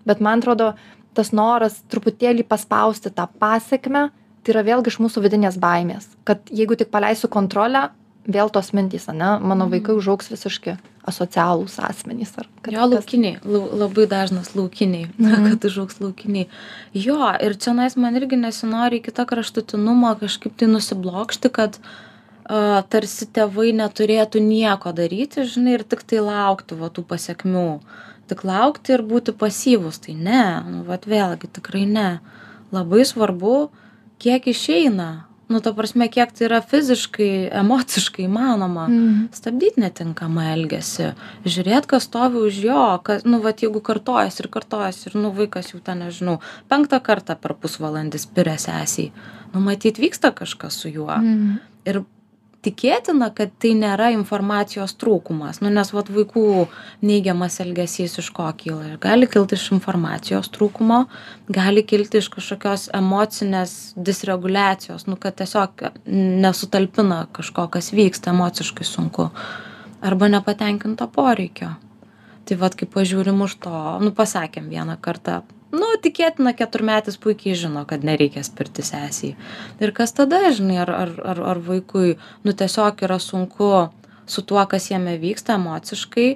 Bet 0.05 0.19
man 0.19 0.43
atrodo 0.43 0.73
tas 1.13 1.31
noras 1.31 1.79
truputėlį 1.89 2.43
paspausti 2.47 3.09
tą 3.09 3.27
pasekmę 3.39 4.09
tai 4.43 4.53
yra 4.55 4.63
vėlgi 4.63 4.93
iš 4.93 4.99
mūsų 5.03 5.23
vidinės 5.25 5.57
baimės. 5.59 6.07
Kad 6.23 6.47
jeigu 6.47 6.77
tik 6.79 6.91
paleisiu 6.93 7.27
kontrolę 7.27 7.89
vėl 8.27 8.49
tos 8.51 8.73
mintys 8.75 9.07
ane 9.11 9.37
mano 9.39 9.67
vaikai 9.71 9.95
užaugs 9.97 10.27
visiški 10.33 10.77
asocialūs 11.07 11.77
asmenys 11.87 12.33
ar 12.37 12.47
Jo 12.67 12.83
kažkas. 12.83 12.89
laukiniai, 12.93 13.37
lau- 13.47 13.69
labai 13.79 14.07
dažnas 14.11 14.49
laukiniai, 14.55 15.07
kad 15.47 15.67
užaugs 15.69 16.01
laukiniai. 16.03 16.49
Jo, 16.93 17.21
ir 17.41 17.55
čia 17.55 17.71
nais 17.77 17.95
man 17.95 18.15
irgi 18.19 18.35
nesinori 18.41 18.99
į 18.99 19.05
kitą 19.07 19.23
kraštutinumą 19.29 20.17
kažkaip 20.19 20.57
tai 20.59 20.67
nusiblokšti, 20.67 21.49
kad 21.55 21.79
uh, 21.79 22.83
tarsi 22.91 23.29
tėvai 23.31 23.71
neturėtų 23.79 24.41
nieko 24.43 24.91
daryti, 24.91 25.47
žinai, 25.47 25.77
ir 25.79 25.83
tik 25.87 26.03
tai 26.03 26.19
laukti 26.19 26.75
va 26.75 26.91
tų 26.91 27.05
pasiekmių. 27.07 27.65
Tik 28.27 28.43
laukti 28.43 28.91
ir 28.97 29.05
būti 29.07 29.31
pasyvus, 29.31 30.01
tai 30.03 30.11
ne, 30.19 30.43
nu, 30.67 30.81
vat 30.83 31.07
vėlgi 31.07 31.47
tikrai 31.55 31.85
ne. 31.87 32.09
Labai 32.75 33.05
svarbu, 33.07 33.69
kiek 34.19 34.49
išeina. 34.51 35.26
Nu, 35.49 35.61
ta 35.63 35.71
prasme, 35.71 36.09
kiek 36.11 36.33
tai 36.35 36.45
yra 36.49 36.57
fiziškai, 36.59 37.49
emociškai 37.61 38.25
įmanoma 38.27 38.87
Mhm. 38.89 39.29
stabdyt 39.31 39.77
netinkamą 39.79 40.43
elgesį 40.55 41.13
žiūrėt 41.45 41.87
kas 41.87 42.03
stovi 42.03 42.41
už 42.49 42.57
jo 42.65 42.99
kas 43.03 43.23
nu 43.23 43.39
vat 43.39 43.61
jeigu 43.63 43.79
kartojasi 43.81 44.43
ir 44.43 44.49
kartojasi 44.51 45.07
ir 45.09 45.15
nu 45.21 45.31
vaikas 45.31 45.71
jau 45.71 45.79
ten 45.79 45.99
nežinau 46.03 46.39
penktą 46.69 46.99
kartą 46.99 47.35
per 47.39 47.53
pusvalandį 47.55 48.19
spiria 48.19 48.57
sesei 48.57 49.11
nu 49.53 49.59
matyt 49.63 49.97
vyksta 50.03 50.33
kažkas 50.35 50.73
su 50.83 50.89
juo 50.89 51.15
Mhm. 51.17 51.59
ir 51.85 52.03
tikėtina 52.65 53.29
kad 53.35 53.51
tai 53.61 53.73
nėra 53.77 54.09
informacijos 54.15 54.95
trūkumas. 54.99 55.59
Nu 55.61 55.69
nes 55.73 55.91
vat 55.93 56.09
vaikų 56.13 56.67
neigiamas 57.05 57.59
elgesys 57.63 58.17
iš 58.21 58.29
ko 58.35 58.47
kyla? 58.57 58.97
Gali 59.01 59.29
kilt 59.31 59.53
iš 59.55 59.69
informacijos 59.75 60.49
trūkumo 60.53 61.03
gali 61.53 61.83
kilti 61.87 62.21
iš 62.21 62.29
kažkokios 62.33 62.87
emocinės 62.97 63.75
disreguliacijos 63.95 65.07
nu 65.07 65.17
kad 65.21 65.37
tiesiog 65.39 65.87
nesutalpina 66.07 67.25
kažko 67.35 67.67
kas 67.73 67.91
vyksta 67.95 68.33
emociškai 68.35 68.87
sunku. 68.87 69.29
Arba 70.01 70.29
nepatenkinto 70.29 71.07
poreikio. 71.09 71.73
Tai 72.47 72.55
vat 72.61 72.75
kai 72.79 72.87
pažiūrim 72.87 73.41
už 73.43 73.57
to 73.65 73.77
nu 74.03 74.13
pasakėm 74.15 74.69
vieną 74.71 74.99
kartą 75.01 75.41
nu 75.75 75.89
tikėtina 76.03 76.53
keturmetis 76.57 77.17
puikiai 77.21 77.55
žino 77.59 77.83
kad 77.89 78.05
nereikia 78.07 78.43
spirti 78.45 78.85
sesei 78.85 79.33
ir 79.83 79.93
kas 79.95 80.15
tada 80.15 80.51
žinai 80.55 80.79
ar 80.85 80.91
ar 80.95 81.13
ar 81.33 81.41
ar 81.53 81.61
vaikui 81.69 82.17
nu 82.43 82.53
tiesiog 82.53 83.03
yra 83.07 83.19
sunku 83.19 83.89
su 84.25 84.41
tuo 84.41 84.65
kas 84.65 84.89
jame 84.91 85.17
vyksta 85.19 85.57
emociškai 85.59 86.29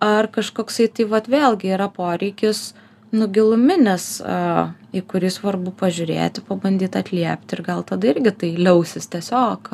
ar 0.00 0.28
kažkoksai 0.32 0.88
tai 0.88 1.08
vat 1.12 1.28
vėlgi 1.28 1.74
yra 1.76 1.88
poreikis 1.92 2.72
nu 3.12 3.28
giluminis 3.28 4.20
a 4.24 4.72
į 4.92 5.02
kurį 5.04 5.28
svarbu 5.32 5.72
pažiūrėti 5.76 6.44
pabandyt 6.48 6.96
atliept 6.96 7.52
ir 7.52 7.62
gal 7.64 7.84
tada 7.84 8.08
irgi 8.08 8.32
tai 8.40 8.50
liausis 8.56 9.08
tiesiog 9.12 9.68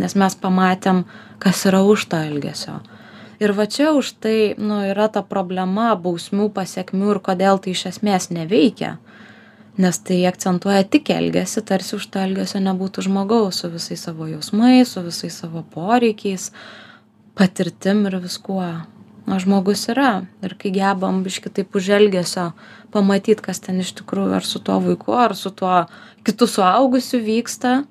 nes 0.00 0.16
mes 0.16 0.36
pamatėm 0.40 1.04
kas 1.38 1.66
yra 1.68 1.82
už 1.84 2.08
to 2.12 2.20
elgesio 2.30 2.80
ir 3.40 3.54
va 3.56 3.66
čia 3.66 3.92
už 3.96 4.14
tai 4.22 4.54
nu 4.58 4.80
yra 4.86 5.08
ta 5.08 5.22
problema 5.22 5.94
bausmių 5.96 6.50
pasekmių 6.54 7.10
ir 7.14 7.20
kodėl 7.28 7.60
tai 7.62 7.74
iš 7.74 7.86
esmės 7.94 8.30
neveikia. 8.34 8.96
Nes 9.78 9.98
tai 9.98 10.20
akcentuoja 10.30 10.84
tik 10.86 11.10
elgesį 11.10 11.64
tarsi 11.66 11.96
už 11.96 12.06
to 12.14 12.22
elgesio 12.22 12.60
nebūtų 12.62 13.08
žmogaus 13.08 13.62
su 13.62 13.70
visais 13.72 14.04
savo 14.06 14.28
jausmais 14.30 14.94
su 14.94 15.02
visais 15.02 15.34
savo 15.42 15.64
poreikiais 15.74 16.52
patirtim 17.34 18.06
ir 18.06 18.20
viskuo. 18.22 18.68
O 19.24 19.38
žmogus 19.40 19.86
yra. 19.88 20.26
Ir 20.44 20.52
kai 20.60 20.70
gebam 20.70 21.22
biškį 21.24 21.50
taip 21.56 21.76
už 21.78 21.88
elgesio 21.96 22.50
pamatyt 22.94 23.40
kas 23.42 23.62
ten 23.64 23.80
iš 23.82 23.94
tikrųjų 23.98 24.36
ar 24.38 24.46
su 24.46 24.60
tuo 24.62 24.78
vaiku 24.84 25.16
ar 25.16 25.34
su 25.34 25.50
tuo 25.50 25.86
kitu 26.26 26.46
suaugusiu 26.46 27.22
vyksta 27.24 27.82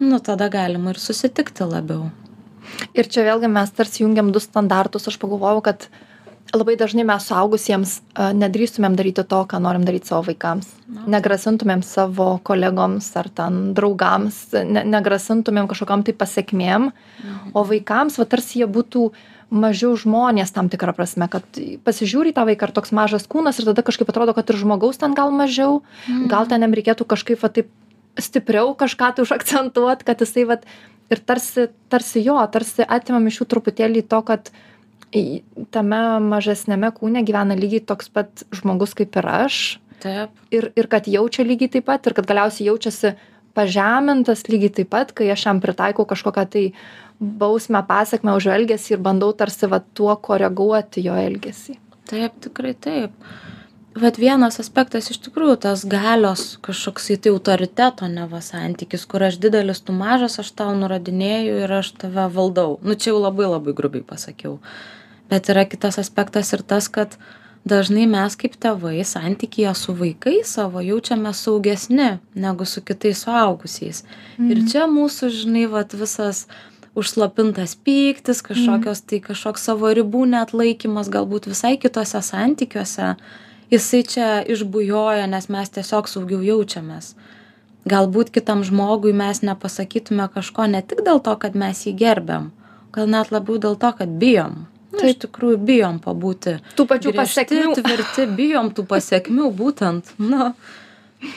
nu 0.00 0.20
tada 0.20 0.48
galima 0.52 0.92
ir 0.92 1.00
susitikti 1.00 1.68
labiau 1.68 2.08
Ir 2.96 3.08
čia 3.08 3.26
vėlgi 3.26 3.50
mes 3.52 3.72
tarsi 3.76 4.04
jungiam 4.04 4.32
du 4.34 4.42
standartus. 4.42 5.08
Aš 5.10 5.18
pagalvojau, 5.22 5.62
kad 5.64 5.88
labai 6.54 6.76
dažnai 6.78 7.04
mes 7.06 7.26
suaugusiems 7.26 8.00
nedrįstumėm 8.38 8.96
daryti 8.98 9.24
to, 9.26 9.40
ką 9.50 9.60
norim 9.62 9.86
daryti 9.86 10.10
savo 10.10 10.26
vaikams. 10.28 10.68
Negrasintumėm 11.10 11.82
savo 11.86 12.36
kolegoms 12.46 13.08
ar 13.18 13.30
ten 13.34 13.72
draugams, 13.76 14.44
ne, 14.54 14.84
negrasintumėm 14.86 15.70
kažkokiam 15.70 16.04
tai 16.06 16.14
pasiekmėm. 16.16 16.92
O 17.54 17.64
vaikams, 17.66 18.20
va 18.20 18.28
tarsi 18.30 18.62
jie 18.62 18.68
būtų 18.70 19.08
mažiau 19.50 19.94
žmonės 19.94 20.50
tam 20.54 20.70
tikrą 20.70 20.94
prasme, 20.96 21.28
kad 21.30 21.44
pasižiūri 21.86 22.34
tą 22.34 22.46
vaiką 22.48 22.66
ar 22.66 22.74
toks 22.74 22.94
mažas 22.94 23.28
kūnas 23.30 23.60
ir 23.60 23.68
tada 23.68 23.84
kažkaip 23.86 24.10
atrodo, 24.10 24.34
kad 24.34 24.48
ir 24.50 24.58
žmogaus 24.58 24.98
ten 24.98 25.14
gal 25.14 25.30
mažiau, 25.34 25.82
gal 26.30 26.50
ten 26.50 26.66
jam 26.66 26.74
reikėtų 26.74 27.06
kažkaip 27.06 27.42
va 27.42 27.52
taip 27.54 27.70
stipriau 28.18 28.74
kažką 28.74 29.12
tai 29.14 29.24
užakcentuot, 29.26 30.02
kad 30.06 30.22
jisai 30.24 30.46
va 30.48 30.58
ir 31.10 31.22
tarsi, 31.26 31.68
tarsi 31.92 32.22
jo, 32.24 32.38
tarsi 32.52 32.86
atimam 32.86 33.26
iš 33.30 33.40
jų 33.42 33.48
truputėlį 33.54 34.04
to, 34.10 34.20
kad 34.26 34.50
į- 35.14 35.42
tame 35.74 36.02
mažesnėme 36.26 36.90
kūne 36.96 37.22
gyvena 37.26 37.56
lygiai 37.58 37.84
toks 37.86 38.08
pat 38.12 38.44
žmogus 38.54 38.94
kaip 38.98 39.16
ir 39.16 39.30
aš 39.30 39.78
taip 40.02 40.30
ir, 40.52 40.72
ir 40.76 40.86
kad 40.92 41.06
jaučia 41.08 41.46
lygiai 41.46 41.70
taip 41.78 41.86
pat 41.88 42.06
ir 42.06 42.16
kad 42.16 42.26
galiausiai 42.28 42.68
jaučiasi 42.68 43.14
pažemintas 43.56 44.44
lygiai 44.52 44.74
taip 44.80 44.90
pat, 44.92 45.12
kai 45.16 45.30
aš 45.32 45.46
jam 45.48 45.62
pritaikau 45.64 46.04
kažkokią 46.08 46.44
tai 46.52 46.64
bausmę, 47.20 47.80
pasiekmę 47.88 48.34
už 48.36 48.50
elgesį 48.52 48.96
ir 48.96 49.02
bandau 49.06 49.32
tarsi 49.32 49.70
va 49.72 49.80
tuo 49.80 50.12
koreguoti 50.20 51.06
jo 51.06 51.16
elgesį. 51.16 51.78
Taip, 52.06 52.36
tikrai 52.44 52.74
taip. 52.76 53.14
Vat 53.96 54.18
vienas 54.20 54.58
aspektas 54.60 55.06
iš 55.08 55.22
tikrųjų 55.24 55.54
tas 55.64 55.86
galios 55.88 56.58
kažkoksai 56.66 57.16
tai 57.16 57.30
autoriteto 57.32 58.04
neva 58.12 58.42
santykis, 58.44 59.06
kur 59.08 59.24
aš 59.24 59.38
didelis, 59.40 59.80
tu 59.80 59.94
mažas, 59.96 60.36
aš 60.42 60.50
tau 60.58 60.74
nurodinėju 60.76 61.62
ir 61.64 61.72
aš 61.78 61.94
tave 62.02 62.26
valdau. 62.34 62.76
Nu 62.84 62.92
čia 62.92 63.14
jau 63.14 63.22
labai 63.22 63.48
labai 63.48 63.72
grubiai 63.78 64.04
pasakiau. 64.04 64.58
Bet 65.32 65.48
yra 65.48 65.64
kitas 65.64 65.96
aspektas 66.02 66.52
ir 66.52 66.60
tas, 66.60 66.90
kad 66.92 67.16
dažnai 67.64 68.04
mes 68.10 68.36
kaip 68.36 68.58
tėvai 68.60 69.00
santykėje 69.00 69.72
su 69.80 69.96
vaikais 69.96 70.52
savo 70.58 70.84
jaučiame 70.84 71.32
saugesni 71.32 72.18
negu 72.36 72.68
su 72.68 72.84
kitais 72.84 73.24
suaugusiais. 73.24 74.04
Mhm. 74.36 74.50
Ir 74.52 74.62
čia 74.70 74.84
mūsų, 74.92 75.32
žinai, 75.40 75.64
vat 75.72 75.96
visas 75.96 76.44
užslopintas 76.96 77.76
pyktis, 77.80 78.44
kažkokios 78.44 79.02
tai 79.08 79.24
kažkoks 79.24 79.66
savo 79.68 79.88
ribų 79.92 80.24
netlaikymas, 80.36 81.10
galbūt 81.12 81.48
visai 81.50 81.74
kitose 81.80 82.22
santykiuose, 82.24 83.16
jisai 83.72 84.02
čia 84.06 84.28
išbujoja, 84.46 85.26
nes 85.30 85.48
mes 85.48 85.72
tiesiog 85.74 86.08
saugiau 86.10 86.40
jaučiamės. 86.44 87.14
Galbūt 87.86 88.32
kitam 88.34 88.64
žmogui 88.66 89.12
mes 89.14 89.42
nepasakytume 89.46 90.26
kažko 90.34 90.66
ne 90.70 90.80
tik 90.82 91.04
dėl 91.06 91.20
to, 91.22 91.36
kad 91.38 91.54
mes 91.54 91.84
jį 91.86 91.92
gerbiam, 91.98 92.50
gal 92.92 93.06
net 93.06 93.30
labiau 93.30 93.60
dėl 93.62 93.76
to, 93.78 93.92
kad 94.00 94.16
bijom. 94.22 94.64
Nu, 94.96 95.04
iš 95.04 95.18
tikrųjų 95.26 95.58
bijom 95.68 96.00
pabūti. 96.00 96.56
Tų 96.78 96.86
pačių 96.88 97.12
griežti, 97.12 97.20
pasekmių. 97.20 97.74
Tvirti, 97.76 98.26
bijom 98.38 98.70
tų 98.74 98.86
pasiekmių 98.88 99.50
būtent. 99.60 100.14
Nu, 100.18 100.50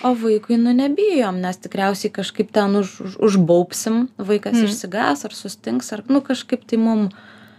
o 0.04 0.14
vaikui 0.16 0.58
nu 0.60 0.74
nebijom 0.76 1.38
nes 1.42 1.58
tikriausiai 1.64 2.12
kažkaip 2.12 2.50
ten 2.56 2.76
už 2.76 3.00
už 3.00 3.14
užbaubsim 3.28 4.10
vaikas 4.18 4.58
Mm. 4.60 4.66
išsigąs 4.68 5.26
ar 5.26 5.34
sustings 5.34 5.94
ar 5.94 6.04
nu 6.08 6.20
kažkaip 6.22 6.66
tai 6.68 6.78
mum 6.78 7.10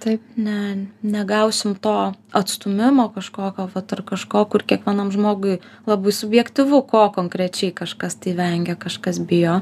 Taip. 0.01 0.21
Ne, 0.37 0.87
negausim 1.03 1.75
to 1.77 2.13
atstumimo 2.33 3.11
kažkokio, 3.13 3.67
vat, 3.75 3.93
ar 3.93 4.01
kažko, 4.09 4.47
kur 4.49 4.65
kiekvienam 4.65 5.11
žmogui 5.13 5.59
labai 5.89 6.15
subjektivu, 6.17 6.81
ko 6.89 7.03
konkrečiai 7.13 7.75
kažkas 7.77 8.17
tai 8.17 8.33
vengia, 8.39 8.79
kažkas 8.81 9.21
bijo. 9.21 9.59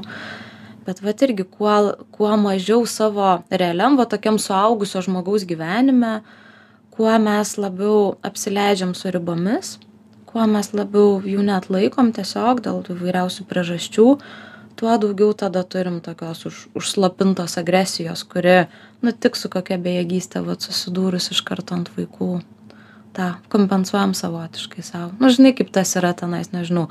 Bet 0.87 1.03
vat 1.03 1.25
irgi, 1.27 1.43
kuo, 1.43 1.75
kuo 2.15 2.31
mažiau 2.39 2.85
savo 2.87 3.33
realiam, 3.51 3.99
va 3.99 4.07
tokiam 4.07 4.39
suaugusio 4.39 5.03
žmogaus 5.03 5.43
gyvenime, 5.49 6.21
kuo 6.95 7.11
mes 7.19 7.57
labiau 7.59 8.15
apsileidžiam 8.23 8.95
su 8.95 9.11
ribomis, 9.11 9.75
kuo 10.29 10.47
mes 10.47 10.71
labiau 10.71 11.19
jų 11.19 11.43
net 11.51 11.67
laikom 11.67 12.13
tiesiog 12.15 12.63
dėl 12.63 12.79
įvairiausių 12.95 13.43
priežasčių, 13.51 14.07
tuo 14.79 14.95
daugiau 15.01 15.33
tada 15.35 15.65
turim 15.67 15.99
tokios 16.01 16.45
už, 16.47 16.61
užslapintos 16.79 17.57
agresijos, 17.59 18.23
kuri, 18.23 18.69
nu 19.03 19.11
tik 19.11 19.35
su 19.35 19.51
kokia 19.51 19.75
bejėgystė, 19.81 20.39
va 20.45 20.55
susidūrus 20.55 21.33
iš 21.35 21.43
karto 21.43 21.75
ant 21.75 21.91
vaikų, 21.97 22.29
tą 23.17 23.27
kompensuojam 23.51 24.13
savotiškai 24.15 24.83
savo. 24.85 25.11
Nu, 25.19 25.31
žinai, 25.33 25.51
kaip 25.57 25.73
tas 25.75 25.91
yra 25.99 26.13
tenais, 26.15 26.51
nežinau. 26.53 26.87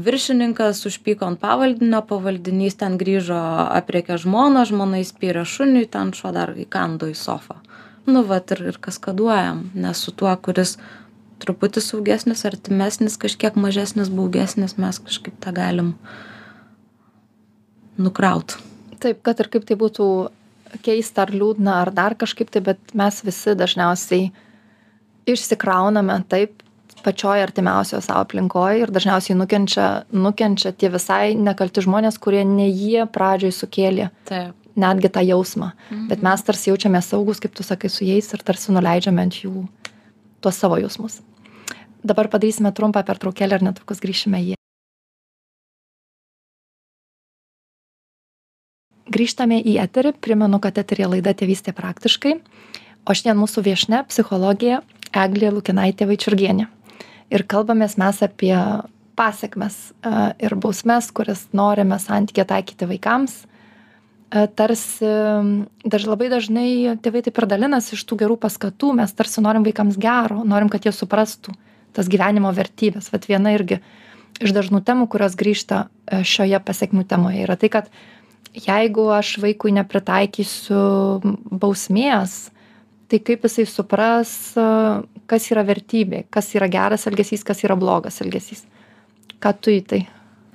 Viršininkas 0.00 0.80
užpyko 0.88 1.28
ant 1.28 1.40
pavaldinio, 1.42 2.00
pavaldinys 2.08 2.78
ten 2.80 2.96
grįžo, 3.00 3.40
apriekė 3.76 4.16
žmoną, 4.22 4.64
žmona 4.70 5.02
įspyrė 5.04 5.44
šuniui, 5.44 5.84
ten 5.92 6.14
šuo 6.16 6.32
dar 6.36 6.54
įkando 6.56 7.10
į 7.12 7.16
sofą. 7.18 7.58
Nu, 8.06 8.22
va, 8.24 8.38
ir, 8.54 8.62
ir 8.70 8.78
kaskaduojam, 8.80 9.66
nes 9.74 10.00
su 10.00 10.14
tuo, 10.14 10.30
kuris 10.40 10.76
truputį 11.42 11.82
saugesnis, 11.84 12.46
artimesnis, 12.48 13.18
kažkiek 13.20 13.58
mažesnis, 13.60 14.08
baugesnis, 14.08 14.78
mes 14.80 15.02
kažkaip 15.04 15.36
tą 15.42 15.52
galim 15.52 15.92
nukraut. 17.98 18.56
Taip, 19.02 19.22
kad 19.26 19.40
ir 19.40 19.50
kaip 19.52 19.66
tai 19.68 19.76
būtų 19.78 20.06
keista 20.84 21.24
ar 21.24 21.32
liūdna 21.34 21.80
ar 21.84 21.92
dar 21.94 22.16
kažkaip 22.18 22.50
tai, 22.52 22.62
bet 22.64 22.94
mes 22.96 23.22
visi 23.24 23.54
dažniausiai 23.58 24.30
išsikrauname 25.26 26.20
taip 26.30 26.62
pačioj 27.06 27.42
artimiausioje 27.44 28.02
savo 28.02 28.24
aplinkoje 28.24 28.82
ir 28.82 28.92
dažniausiai 28.94 29.36
nukenčia, 29.38 29.86
nukenčia 30.10 30.72
tie 30.74 30.90
visai 30.90 31.36
nekalti 31.38 31.84
žmonės, 31.84 32.18
kurie 32.22 32.42
ne 32.48 32.66
jie 32.66 33.06
pradžioj 33.12 33.54
sukėlė 33.54 34.10
Taip. 34.26 34.56
netgi 34.74 35.12
tą 35.14 35.22
jausmą. 35.26 35.70
Mhm. 35.90 36.08
Bet 36.10 36.26
mes 36.26 36.42
tarsi 36.42 36.72
jaučiame 36.72 37.02
saugus, 37.02 37.40
kaip 37.42 37.54
tu 37.54 37.66
sakai, 37.66 37.92
su 37.92 38.04
jais 38.08 38.32
ir 38.32 38.42
tarsi 38.42 38.74
nuleidžiame 38.74 39.22
ant 39.22 39.40
jų 39.44 39.68
tuos 40.40 40.58
savo 40.58 40.80
jausmus. 40.82 41.20
Dabar 42.06 42.30
padarysime 42.30 42.74
trumpą 42.74 43.02
pertraukėlę 43.06 43.58
ir 43.58 43.66
netrukus 43.70 44.02
grįšime 44.02 44.42
į 44.42 44.55
grįžtame 49.12 49.58
į 49.62 49.78
eterį. 49.84 50.14
Primenu 50.22 50.60
kad 50.62 50.78
eteryje 50.78 51.10
laida 51.16 51.34
tėvystė 51.36 51.74
praktiškai. 51.76 52.36
O 53.06 53.14
šiandien 53.14 53.38
mūsų 53.40 53.64
viešnia 53.66 54.02
psichologė 54.08 54.80
eglė 55.16 55.52
lukinaitė 55.54 56.08
vaičiurgienė. 56.10 56.68
Ir 57.34 57.44
kalbamės 57.50 57.96
mes 57.98 58.22
apie 58.22 58.54
pasekmes 59.16 59.76
e, 60.04 60.10
ir 60.46 60.54
bausmes 60.60 61.10
kurias 61.14 61.46
norime 61.56 61.98
santykyje 62.02 62.46
taikyti 62.50 62.88
vaikams. 62.90 63.36
E, 63.42 64.46
tarsi 64.58 65.12
daž 65.86 66.08
labai 66.10 66.28
dažnai 66.30 66.96
tėvai 67.02 67.22
taip 67.26 67.38
ir 67.40 67.48
dalinasi 67.50 67.94
iš 67.96 68.04
tų 68.06 68.20
gerų 68.24 68.40
paskatų. 68.42 68.92
Mes 69.00 69.14
tarsi 69.16 69.44
norim 69.44 69.66
vaikams 69.66 69.98
gero 70.02 70.42
norim 70.44 70.70
kad 70.72 70.86
jie 70.86 70.94
suprastų 70.94 71.54
tas 71.96 72.10
gyvenimo 72.12 72.52
vertybes 72.52 73.08
vat 73.12 73.24
viena 73.28 73.54
irgi 73.56 73.80
iš 74.44 74.52
dažnų 74.52 74.82
temų 74.84 75.08
kurios 75.12 75.36
grįžta 75.38 75.86
e, 75.86 76.20
šioje 76.28 76.60
pasekmių 76.66 77.06
temoje 77.08 77.46
yra 77.46 77.56
tai 77.56 77.72
kad 77.72 77.88
jeigu 78.56 79.08
aš 79.12 79.36
vaikui 79.42 79.72
nepritaikysiu 79.76 80.80
bausmės, 81.50 82.36
tai 83.10 83.20
kaip 83.22 83.44
jisai 83.46 83.66
supras, 83.70 84.32
kas 85.30 85.50
yra 85.52 85.64
vertybė, 85.66 86.24
kas 86.32 86.52
yra 86.56 86.68
geras 86.70 87.06
elgesys, 87.10 87.44
kas 87.46 87.62
yra 87.66 87.76
blogas 87.78 88.20
elgesys. 88.24 88.64
Ką 89.42 89.52
tu 89.60 89.74
į 89.74 89.82
tai? 89.86 90.06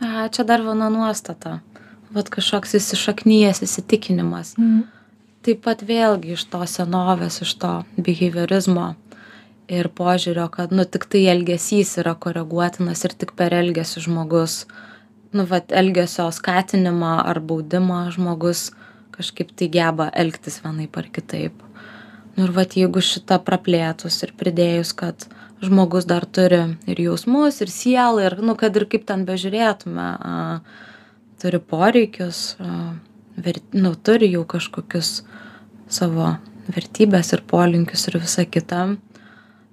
A, 0.02 0.26
čia 0.34 0.46
dar 0.48 0.64
viena 0.66 0.90
nuostata. 0.92 1.60
Vat 2.12 2.32
kažkoks 2.34 2.74
įsišaknyjas 2.80 3.62
įsitikinimas. 3.64 4.56
Mm. 4.60 4.88
Taip 5.46 5.62
pat 5.66 5.86
vėlgi 5.86 6.36
iš 6.36 6.44
to 6.52 6.60
senovės, 6.68 7.40
iš 7.46 7.54
to 7.62 7.72
behaviorizmo 7.98 8.92
ir 9.72 9.88
požiūrio, 9.96 10.50
kad 10.52 10.74
nu 10.76 10.84
tik 10.84 11.06
tai 11.10 11.24
elgesys 11.32 11.96
yra 12.02 12.18
koreguotinas 12.20 13.06
ir 13.08 13.16
tik 13.16 13.32
per 13.40 13.56
elgesį 13.56 14.04
žmogus 14.10 14.66
uh, 14.66 14.91
nu 15.32 15.46
vat 15.48 15.72
elgesio 15.72 16.28
skatinimą 16.32 17.18
ar 17.24 17.40
baudimą 17.40 18.04
žmogus 18.16 18.72
kažkaip 19.16 19.52
tai 19.56 19.68
geba 19.72 20.10
elgtis 20.24 20.60
vienaip 20.64 20.98
ar 20.98 21.08
kitaip. 21.14 21.64
Nu 22.36 22.48
ir 22.48 22.54
vat 22.56 22.76
jeigu 22.80 23.04
šitą 23.04 23.42
praplėtus 23.44 24.22
ir 24.24 24.34
pridėjus, 24.40 24.94
kad 24.96 25.28
žmogus 25.62 26.08
dar 26.10 26.26
turi 26.26 26.62
ir 26.90 27.02
jausmus, 27.06 27.60
ir 27.62 27.72
sielą, 27.72 28.24
ir, 28.26 28.38
nu, 28.42 28.56
kad 28.60 28.76
ir 28.76 28.88
kaip 28.90 29.06
ten 29.10 29.26
bežiūrėtume, 29.28 30.08
a, 30.16 30.62
turi 31.44 31.60
poreikius, 31.60 32.56
a, 32.64 32.96
ver, 33.38 33.60
nu, 33.76 33.94
turi 33.96 34.32
jau 34.32 34.46
kažkokius 34.48 35.22
savo 35.92 36.34
vertybės 36.72 37.34
ir 37.36 37.44
polinkius 37.52 38.08
ir 38.10 38.20
visa 38.24 38.48
kita. 38.48 38.88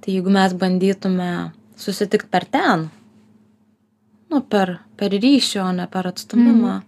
Tai 0.03 0.14
jeigu 0.14 0.33
mes 0.35 0.55
bandytume 0.59 1.31
susitikti 1.79 2.31
per 2.33 2.47
ten, 2.51 2.88
nu 4.30 4.40
per 4.40 4.78
per 4.96 5.10
ryšį 5.14 5.60
o 5.64 5.68
ne 5.72 5.86
per 5.90 6.08
atstūmimą 6.10 6.82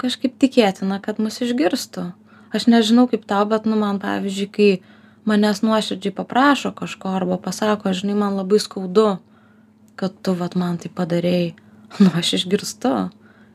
kažkaip 0.00 0.38
tikėtina 0.40 1.00
kad 1.04 1.18
mus 1.20 1.40
išgirstų. 1.44 2.12
Aš 2.56 2.66
nežinau 2.66 3.06
kaip 3.10 3.26
tau 3.30 3.44
bet 3.46 3.66
nu 3.68 3.76
man 3.76 4.00
pavyzdžiui 4.02 4.50
kai 4.50 4.70
manęs 5.28 5.60
nuoširdžiai 5.62 6.14
paprašo 6.16 6.72
kažko 6.74 7.12
arba 7.14 7.36
pasako 7.38 7.92
žinai 7.94 8.16
man 8.16 8.36
labai 8.40 8.58
skaudu 8.58 9.18
kad 9.96 10.12
tu 10.22 10.32
vat 10.34 10.54
man 10.56 10.78
tai 10.78 10.88
padarei 10.90 11.54
nu 12.02 12.10
aš 12.16 12.34
išgirstu. 12.40 13.10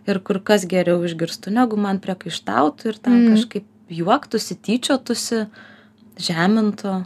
Ir 0.06 0.20
kur 0.22 0.38
kas 0.40 0.66
geriau 0.70 1.02
išgirstu 1.04 1.50
negu 1.50 1.78
man 1.82 1.98
priekaištautų 2.00 2.86
ir 2.92 2.98
ten 3.02 3.14
Mhm. 3.14 3.34
kažkaip 3.36 3.66
juoktųsi 3.90 4.56
tyčiotųsi 4.56 5.48
žemintų. 6.18 7.06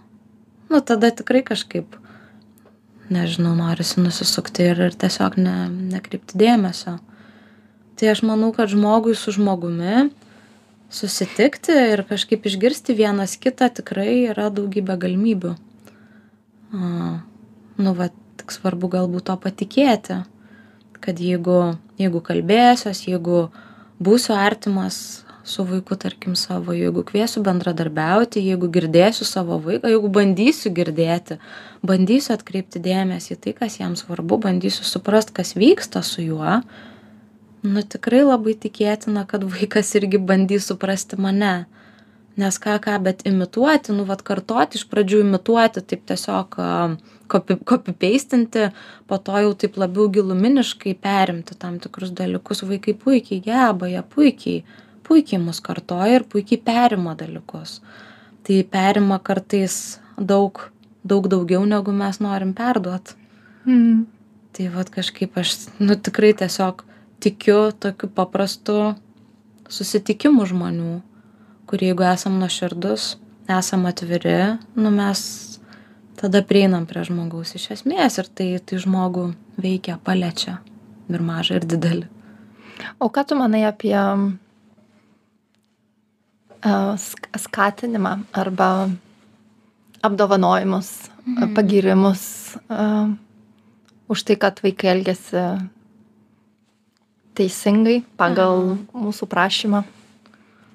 Nu 0.69 0.81
tada 0.81 1.09
tikrai 1.11 1.41
kažkaip 1.43 1.95
nežinau 3.13 3.55
norisi 3.57 4.01
nusisukti 4.01 4.69
ir 4.71 4.81
ir 4.87 4.97
tiesiog 5.03 5.37
ne 5.41 5.55
nekreipti 5.95 6.39
dėmesio. 6.39 6.97
Tai 7.99 8.11
aš 8.13 8.23
manau 8.23 8.53
kad 8.55 8.71
žmogui 8.71 9.15
su 9.17 9.33
žmogumi 9.35 10.09
susitikti 10.89 11.75
ir 11.93 12.05
kažkaip 12.09 12.47
išgirsti 12.49 12.95
vienas 12.97 13.35
kitą 13.41 13.69
tikrai 13.81 14.31
yra 14.31 14.49
daugybė 14.53 14.97
galimybių. 15.03 15.53
Nu 17.79 17.95
va 17.97 18.09
tik 18.39 18.53
svarbu 18.55 18.89
galbūt 18.95 19.27
tuo 19.29 19.37
patikėti 19.41 20.23
kad 20.99 21.19
jeigu 21.19 21.77
jeigu 21.99 22.21
kalbėsiuos 22.23 23.05
jeigu 23.07 23.47
būsiu 24.03 24.35
artimas 24.35 25.23
su 25.49 25.65
vaiku 25.69 25.97
tarkim 25.99 26.35
savo 26.39 26.75
jeigu 26.77 27.03
kviesiu 27.07 27.41
bendradarbiauti 27.45 28.43
jeigu 28.45 28.69
girdėsiu 28.75 29.25
savo 29.27 29.57
vaiką 29.65 29.89
jeigu 29.93 30.11
bandysiu 30.19 30.71
girdėti 30.77 31.39
bandysiu 31.85 32.35
atkreipti 32.37 32.81
dėmesį 32.85 33.35
į 33.35 33.41
tai 33.45 33.55
kas 33.63 33.79
jam 33.81 33.97
svarbu 33.99 34.39
bandysiu 34.45 34.85
suprast 34.87 35.33
kas 35.35 35.55
vyksta 35.57 36.05
su 36.05 36.25
juo 36.27 36.61
nu 37.63 37.83
tikrai 37.83 38.23
labai 38.23 38.55
tikėtina 38.55 39.25
kad 39.27 39.43
vaikas 39.43 39.91
irgi 39.99 40.19
bandys 40.21 40.69
suprasti 40.69 41.19
mane. 41.19 41.67
Nes 42.39 42.55
ką 42.61 42.77
ką 42.79 42.95
bet 43.03 43.25
imituoti 43.27 43.91
nu 43.91 44.05
vat 44.07 44.21
kartoti 44.23 44.79
iš 44.79 44.85
pradžių 44.87 45.23
imituoti 45.25 45.81
taip 45.83 46.05
tiesiog 46.07 46.55
kopi 47.27 47.57
kopipeistinti 47.67 48.69
po 49.07 49.17
to 49.17 49.41
jau 49.43 49.55
taip 49.59 49.75
labiau 49.81 50.07
giluminiškai 50.07 50.93
perimti 51.03 51.57
tam 51.59 51.79
tikrus 51.83 52.13
dalykus. 52.15 52.63
Vaikai 52.63 52.95
puikiai 52.95 53.43
geba 53.43 53.91
jie 53.91 54.05
puikiai 54.15 54.63
puikiai 55.09 55.41
mus 55.41 55.61
kartoja 55.65 56.19
ir 56.19 56.27
puikiai 56.29 56.61
perima 56.65 57.15
dalykus. 57.17 57.79
Tai 58.45 58.61
perima 58.71 59.19
kartais 59.19 59.99
daug, 60.15 60.61
daug 61.03 61.27
daugiau, 61.31 61.65
negu 61.65 61.93
mes 61.95 62.21
norim 62.23 62.53
perduot. 62.53 63.15
Mm. 63.65 64.05
Tai 64.53 64.69
vad 64.75 64.89
kažkaip 64.93 65.37
aš, 65.37 65.55
nu 65.81 65.97
tikrai 65.97 66.33
tiesiog 66.37 66.85
tikiu 67.19 67.71
tokiu 67.79 68.09
paprastu 68.15 68.77
susitikimu 69.69 70.45
žmonių, 70.49 70.99
kurie 71.69 71.91
jeigu 71.91 72.05
esam 72.09 72.39
nuoširdus, 72.41 73.11
esam 73.59 73.85
atviri, 73.89 74.57
nu 74.75 74.91
mes 74.93 75.21
tada 76.19 76.41
prieinam 76.45 76.87
prie 76.89 77.03
žmogaus 77.07 77.53
iš 77.55 77.69
esmės 77.77 78.17
ir 78.21 78.29
tai, 78.35 78.49
tai 78.65 78.81
žmogų 78.81 79.29
veikia, 79.61 79.99
paliečia 80.03 80.57
ir 81.09 81.23
mažą, 81.25 81.59
ir 81.59 81.67
didelį. 81.69 82.07
O 82.99 83.09
ką 83.13 83.25
tu 83.27 83.37
manai 83.39 83.65
apie 83.67 83.95
skatinimą 87.39 88.17
arba 88.35 88.89
apdovanojimus, 90.03 91.09
mhm. 91.25 91.53
pagirimus 91.55 92.23
uh, 92.67 93.11
už 94.11 94.23
tai, 94.27 94.35
kad 94.39 94.59
vaikai 94.63 94.91
elgesi 94.95 95.43
teisingai 97.37 98.01
pagal 98.19 98.75
mhm. 98.75 99.07
mūsų 99.07 99.29
prašymą. 99.31 99.83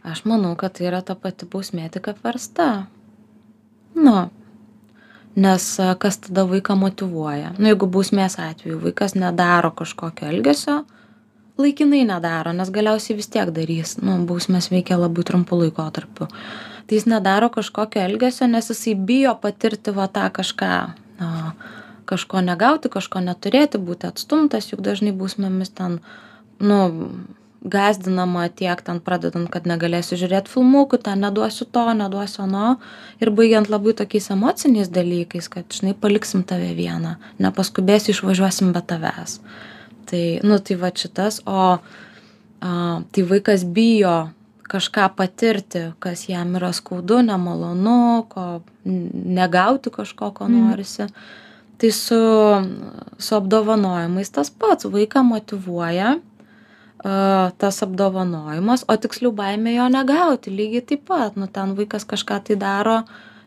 Aš 0.04 0.26
manau, 0.28 0.52
kad 0.60 0.76
tai 0.76 0.90
yra 0.90 1.00
ta 1.00 1.16
pati 1.16 1.48
bausmė 1.48 1.88
tik 1.92 2.12
apversta. 2.12 2.86
nu 3.94 4.30
nes 5.36 5.80
kas 5.98 6.18
tada 6.18 6.44
vaiką 6.46 6.76
motyvuoja 6.78 7.54
nu 7.58 7.70
jeigu 7.70 7.86
bausmės 7.90 8.36
atveju 8.38 8.78
vaikas 8.82 9.16
nedaro 9.18 9.70
kažkokio 9.74 10.28
elgesio 10.30 10.82
laikinai 11.58 12.04
nedaro 12.04 12.52
nes 12.52 12.70
galiausiai 12.70 13.16
vis 13.16 13.28
tiek 13.30 13.50
darys. 13.54 13.96
Nu 14.02 14.18
bausmės 14.28 14.70
veikia 14.72 14.98
labai 14.98 15.24
trumpu 15.26 15.58
laikotarpiu. 15.60 16.28
Tai 16.84 16.98
jis 16.98 17.06
nedaro 17.08 17.48
kažkokio 17.52 18.02
elgesio 18.02 18.48
nes 18.50 18.68
jisai 18.70 18.94
bijo 18.94 19.34
patirti 19.40 19.94
va 19.94 20.08
tą 20.08 20.28
kažką 20.34 20.74
na 21.20 21.54
kažko 22.04 22.42
negauti 22.44 22.90
kažko 22.92 23.22
neturėti 23.24 23.80
būti 23.80 24.10
atstumtas 24.10 24.68
juk 24.72 24.82
dažnai 24.84 25.14
bausmėmis 25.16 25.72
ten 25.78 26.00
nu 26.60 26.80
gąsdinama 27.64 28.48
tiek 28.52 28.82
ten 28.84 28.98
pradedant 29.00 29.48
kad 29.48 29.64
negalėsiu 29.64 30.18
žiūrėt 30.20 30.50
filmukų 30.52 30.98
ten 31.06 31.22
neduosiu 31.24 31.64
to 31.64 31.84
neduosiu 31.96 32.42
ano. 32.44 32.74
Ir 33.22 33.30
baigiant 33.30 33.70
labai 33.72 33.94
tokiais 33.96 34.28
emociniais 34.34 34.90
dalykais 34.92 35.48
kad 35.48 35.70
žinai 35.72 35.94
paliksim 35.94 36.42
tave 36.44 36.74
vieną 36.76 37.14
nepaskubėsi 37.38 38.12
išvažiuosim 38.12 38.74
be 38.74 38.82
tavęs 38.84 39.38
tai 40.10 40.40
nu 40.42 40.58
tai 40.58 40.76
vat 40.76 40.96
šitas 40.98 41.40
o 41.46 41.78
a 42.60 43.00
tai 43.12 43.22
vaikas 43.22 43.64
bijo 43.64 44.30
kažką 44.68 45.08
patirti 45.16 45.92
kas 46.00 46.28
jam 46.28 46.54
yra 46.56 46.72
skaudu 46.72 47.22
nemalonu 47.22 48.24
ko 48.28 48.60
negauti 48.84 49.90
kažko 49.90 50.30
ko 50.34 50.44
Mhm. 50.48 50.68
norisi. 50.70 51.06
Tai 51.78 51.90
su 51.90 52.20
su 53.18 53.34
apdovanojimais 53.34 54.30
tas 54.32 54.50
pats. 54.50 54.84
Vaiką 54.84 55.22
motyvuoja 55.22 56.16
a 57.04 57.50
tas 57.58 57.82
apdovanojimas 57.82 58.84
o 58.88 58.96
tiksliau 58.96 59.32
baimė 59.32 59.74
jo 59.76 59.88
negauti. 59.88 60.50
Lygiai 60.50 60.80
taip 60.86 61.04
pat 61.06 61.36
nu 61.36 61.46
ten 61.46 61.74
vaikas 61.76 62.04
kažką 62.06 62.40
tai 62.44 62.56
daro 62.56 63.02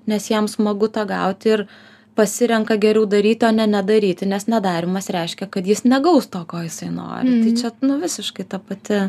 nes 0.07 0.29
jam 0.29 0.47
smagu 0.47 0.87
tą 0.87 1.05
gauti 1.07 1.49
ir 1.49 1.67
pasirenka 2.17 2.75
geriau 2.81 3.05
daryti 3.05 3.45
o 3.45 3.51
ne 3.53 3.67
nedaryti 3.69 4.25
nes 4.25 4.47
nedarymas 4.49 5.09
reiškia 5.13 5.47
kad 5.53 5.67
jis 5.69 5.83
negaus 5.85 6.27
to 6.33 6.41
ko 6.49 6.57
jisai 6.65 6.89
nori. 6.89 7.29
Tai 7.41 7.51
Mhm. 7.51 7.55
čia 7.61 7.71
nu 7.81 7.99
visiškai 8.01 8.45
ta 8.49 8.59
pati 8.59 8.99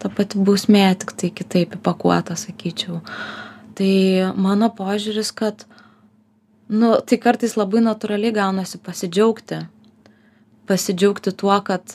ta 0.00 0.08
pati 0.08 0.38
bausmė 0.38 0.84
tiktai 0.98 1.30
kitaip 1.30 1.74
įpakuota 1.76 2.36
sakyčiau. 2.36 3.00
Tai 3.74 3.92
mano 4.36 4.68
požiūris 4.78 5.32
kad 5.34 5.64
nu 6.68 6.94
tai 7.06 7.18
kartais 7.18 7.56
labai 7.56 7.80
natūraliai 7.84 8.32
gaunasi 8.32 8.78
pasidžiaugti. 8.78 9.58
Pasidžiaugti 10.66 11.32
tuo 11.36 11.60
kad 11.64 11.92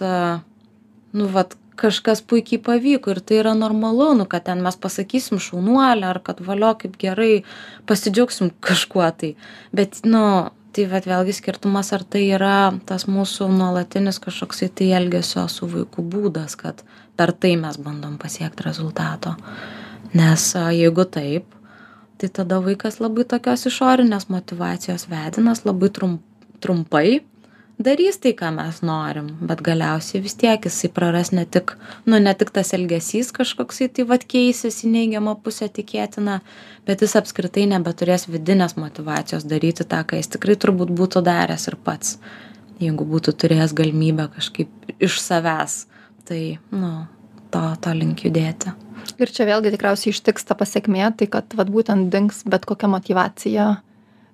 nu 1.14 1.28
vat 1.32 1.56
kažkas 1.76 2.22
puikiai 2.22 2.62
pavyko 2.62 3.14
ir 3.14 3.22
tai 3.22 3.40
yra 3.44 3.54
normalu 3.58 4.14
nu 4.20 4.26
kad 4.26 4.46
ten 4.48 4.62
mes 4.66 4.78
pasakysim 4.80 5.42
šaunuolė 5.44 6.10
ar 6.10 6.20
kad 6.24 6.42
valio 6.46 6.74
kaip 6.80 6.98
gerai 7.02 7.44
pasidžiaugsim 7.90 8.52
kažkuo 8.64 9.08
tai. 9.20 9.36
Bet 9.76 10.02
nu 10.06 10.52
tai 10.76 10.86
vat 10.92 11.08
vėlgi 11.08 11.36
skirtumas 11.38 11.94
ar 11.96 12.04
tai 12.04 12.26
yra 12.36 12.74
tas 12.88 13.08
mūsų 13.08 13.48
nuolatinis 13.54 14.20
kažkoksai 14.24 14.70
tai 14.76 14.92
elgesio 14.98 15.48
su 15.52 15.68
vaiku 15.72 16.04
būdas 16.04 16.58
kad 16.60 16.84
per 17.16 17.32
tai 17.32 17.56
mes 17.60 17.78
bandom 17.80 18.18
pasiekt 18.20 18.64
rezultato. 18.66 19.36
Nes 20.16 20.54
jeigu 20.56 21.06
taip 21.06 21.52
tai 22.20 22.30
tada 22.32 22.62
vaikas 22.64 23.02
labai 23.04 23.26
tokios 23.28 23.68
išorinės 23.68 24.30
motyvacijos 24.32 25.10
vedinas 25.12 25.66
labai 25.68 25.92
trum 25.96 26.20
trumpai 26.64 27.22
darys 27.80 28.18
tai 28.24 28.32
ką 28.38 28.52
mes 28.56 28.82
norim 28.86 29.28
bet 29.42 29.62
galiausiai 29.66 30.22
vis 30.24 30.36
tiek 30.40 30.64
jisai 30.68 30.90
praras 30.96 31.32
ne 31.36 31.46
tik 31.46 31.76
nu 32.06 32.20
ne 32.20 32.34
tik 32.34 32.52
tas 32.56 32.74
elgesys 32.78 33.34
kažkoksai 33.36 33.90
tai 33.96 34.06
vat 34.12 34.24
keisis 34.24 34.84
į 34.86 34.92
neigiamą 34.94 35.36
pusę 35.44 35.68
tikėtina 35.78 36.40
bet 36.88 37.04
jis 37.04 37.18
apskritai 37.20 37.66
nebeturės 37.74 38.28
vidinės 38.32 38.78
motyvacijos 38.80 39.48
daryti 39.52 39.84
tą 39.84 40.04
ką 40.08 40.22
jis 40.22 40.32
tikrai 40.38 40.56
turbūt 40.56 40.94
būtų 40.96 41.24
daręs 41.26 41.68
ir 41.72 41.76
pats. 41.76 42.18
Jeigu 42.80 43.06
būtų 43.08 43.32
turėjęs 43.40 43.76
galimybę 43.76 44.30
kažkaip 44.36 44.96
iš 45.00 45.20
savęs 45.24 45.86
tai 46.28 46.58
nu 46.72 47.06
to 47.52 47.64
to 47.82 47.94
link 47.96 48.24
judėti. 48.26 48.74
Ir 49.22 49.32
čia 49.32 49.46
vėlgi 49.48 49.72
tikriausiai 49.76 50.12
ištiks 50.12 50.48
ta 50.48 50.56
pasiekmė, 50.58 51.12
tai 51.16 51.28
kad 51.32 51.54
vat, 51.56 51.70
būtent 51.72 52.10
dings 52.12 52.42
bet 52.50 52.66
kokia 52.66 52.90
motivacija 52.92 53.68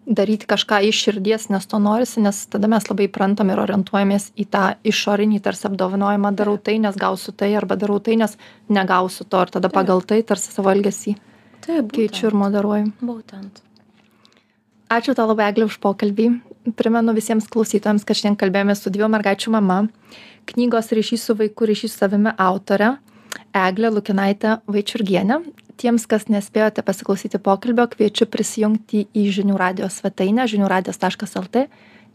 daryti 0.06 0.48
kažką 0.50 0.82
iš 0.90 1.02
širdies, 1.06 1.50
nes 1.54 1.68
to 1.70 1.80
norisi, 1.80 2.22
nes 2.24 2.46
tada 2.52 2.70
mes 2.72 2.88
labai 2.90 3.08
prantam 3.12 3.52
ir 3.54 3.62
orientuojamės 3.62 4.32
į 4.36 4.48
tą 4.52 4.64
išorinį 4.88 5.42
tarsi 5.46 5.68
apdovanojimą, 5.70 6.34
darau 6.36 6.58
tai, 6.58 6.80
nes 6.82 6.98
gausiu 6.98 7.36
tai, 7.38 7.54
arba 7.56 7.78
darau 7.78 8.00
tai, 8.00 8.18
nes 8.22 8.38
negausiu 8.70 9.30
to, 9.30 9.44
ir 9.46 9.54
tada 9.58 9.70
pagal 9.70 10.02
tai 10.02 10.24
tarsi 10.26 10.54
savo 10.54 10.74
elgesį 10.74 11.18
taip 11.62 11.92
keičiu 11.96 12.30
ir 12.32 12.38
moderuoju. 12.38 12.92
būtent. 13.02 13.62
Ačiū 14.92 15.16
tau 15.16 15.30
labai, 15.30 15.52
Eglė, 15.52 15.70
už 15.70 15.78
pokalbį. 15.84 16.28
Primenu 16.76 17.14
visiems 17.16 17.48
klausytojams, 17.48 18.04
kad 18.04 18.18
šiandien 18.18 18.38
kalbėjome 18.42 18.76
su 18.76 18.92
dviejų 18.92 19.08
mergaičių 19.14 19.54
mama, 19.56 19.86
knygos 20.52 20.92
ryšys 20.92 21.24
su 21.30 21.36
vaiku, 21.40 21.66
ryšys 21.70 21.96
su 21.96 22.02
savimi 22.04 22.34
autorė, 22.36 22.98
Eglė 23.56 23.92
Lukinaitė 23.94 24.58
Vaičiurgienė. 24.72 25.42
Tiems, 25.82 26.06
kas 26.06 26.28
nespėjote 26.30 26.84
pasiklausyti 26.86 27.40
pokalbio, 27.42 27.88
kviečiu 27.90 28.28
prisijungti 28.30 29.08
į 29.18 29.28
žinių 29.38 29.58
radijos 29.58 30.02
svetainę 30.02 30.46
žiniųradijos.lt 30.52 31.66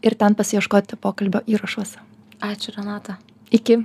ir 0.07 0.15
ten 0.15 0.37
pasieškoti 0.37 0.99
pokalbio 1.01 1.41
įrašuose. 1.47 1.99
ačiū 2.41 2.71
renata 2.77 3.17
Iki. 3.51 3.77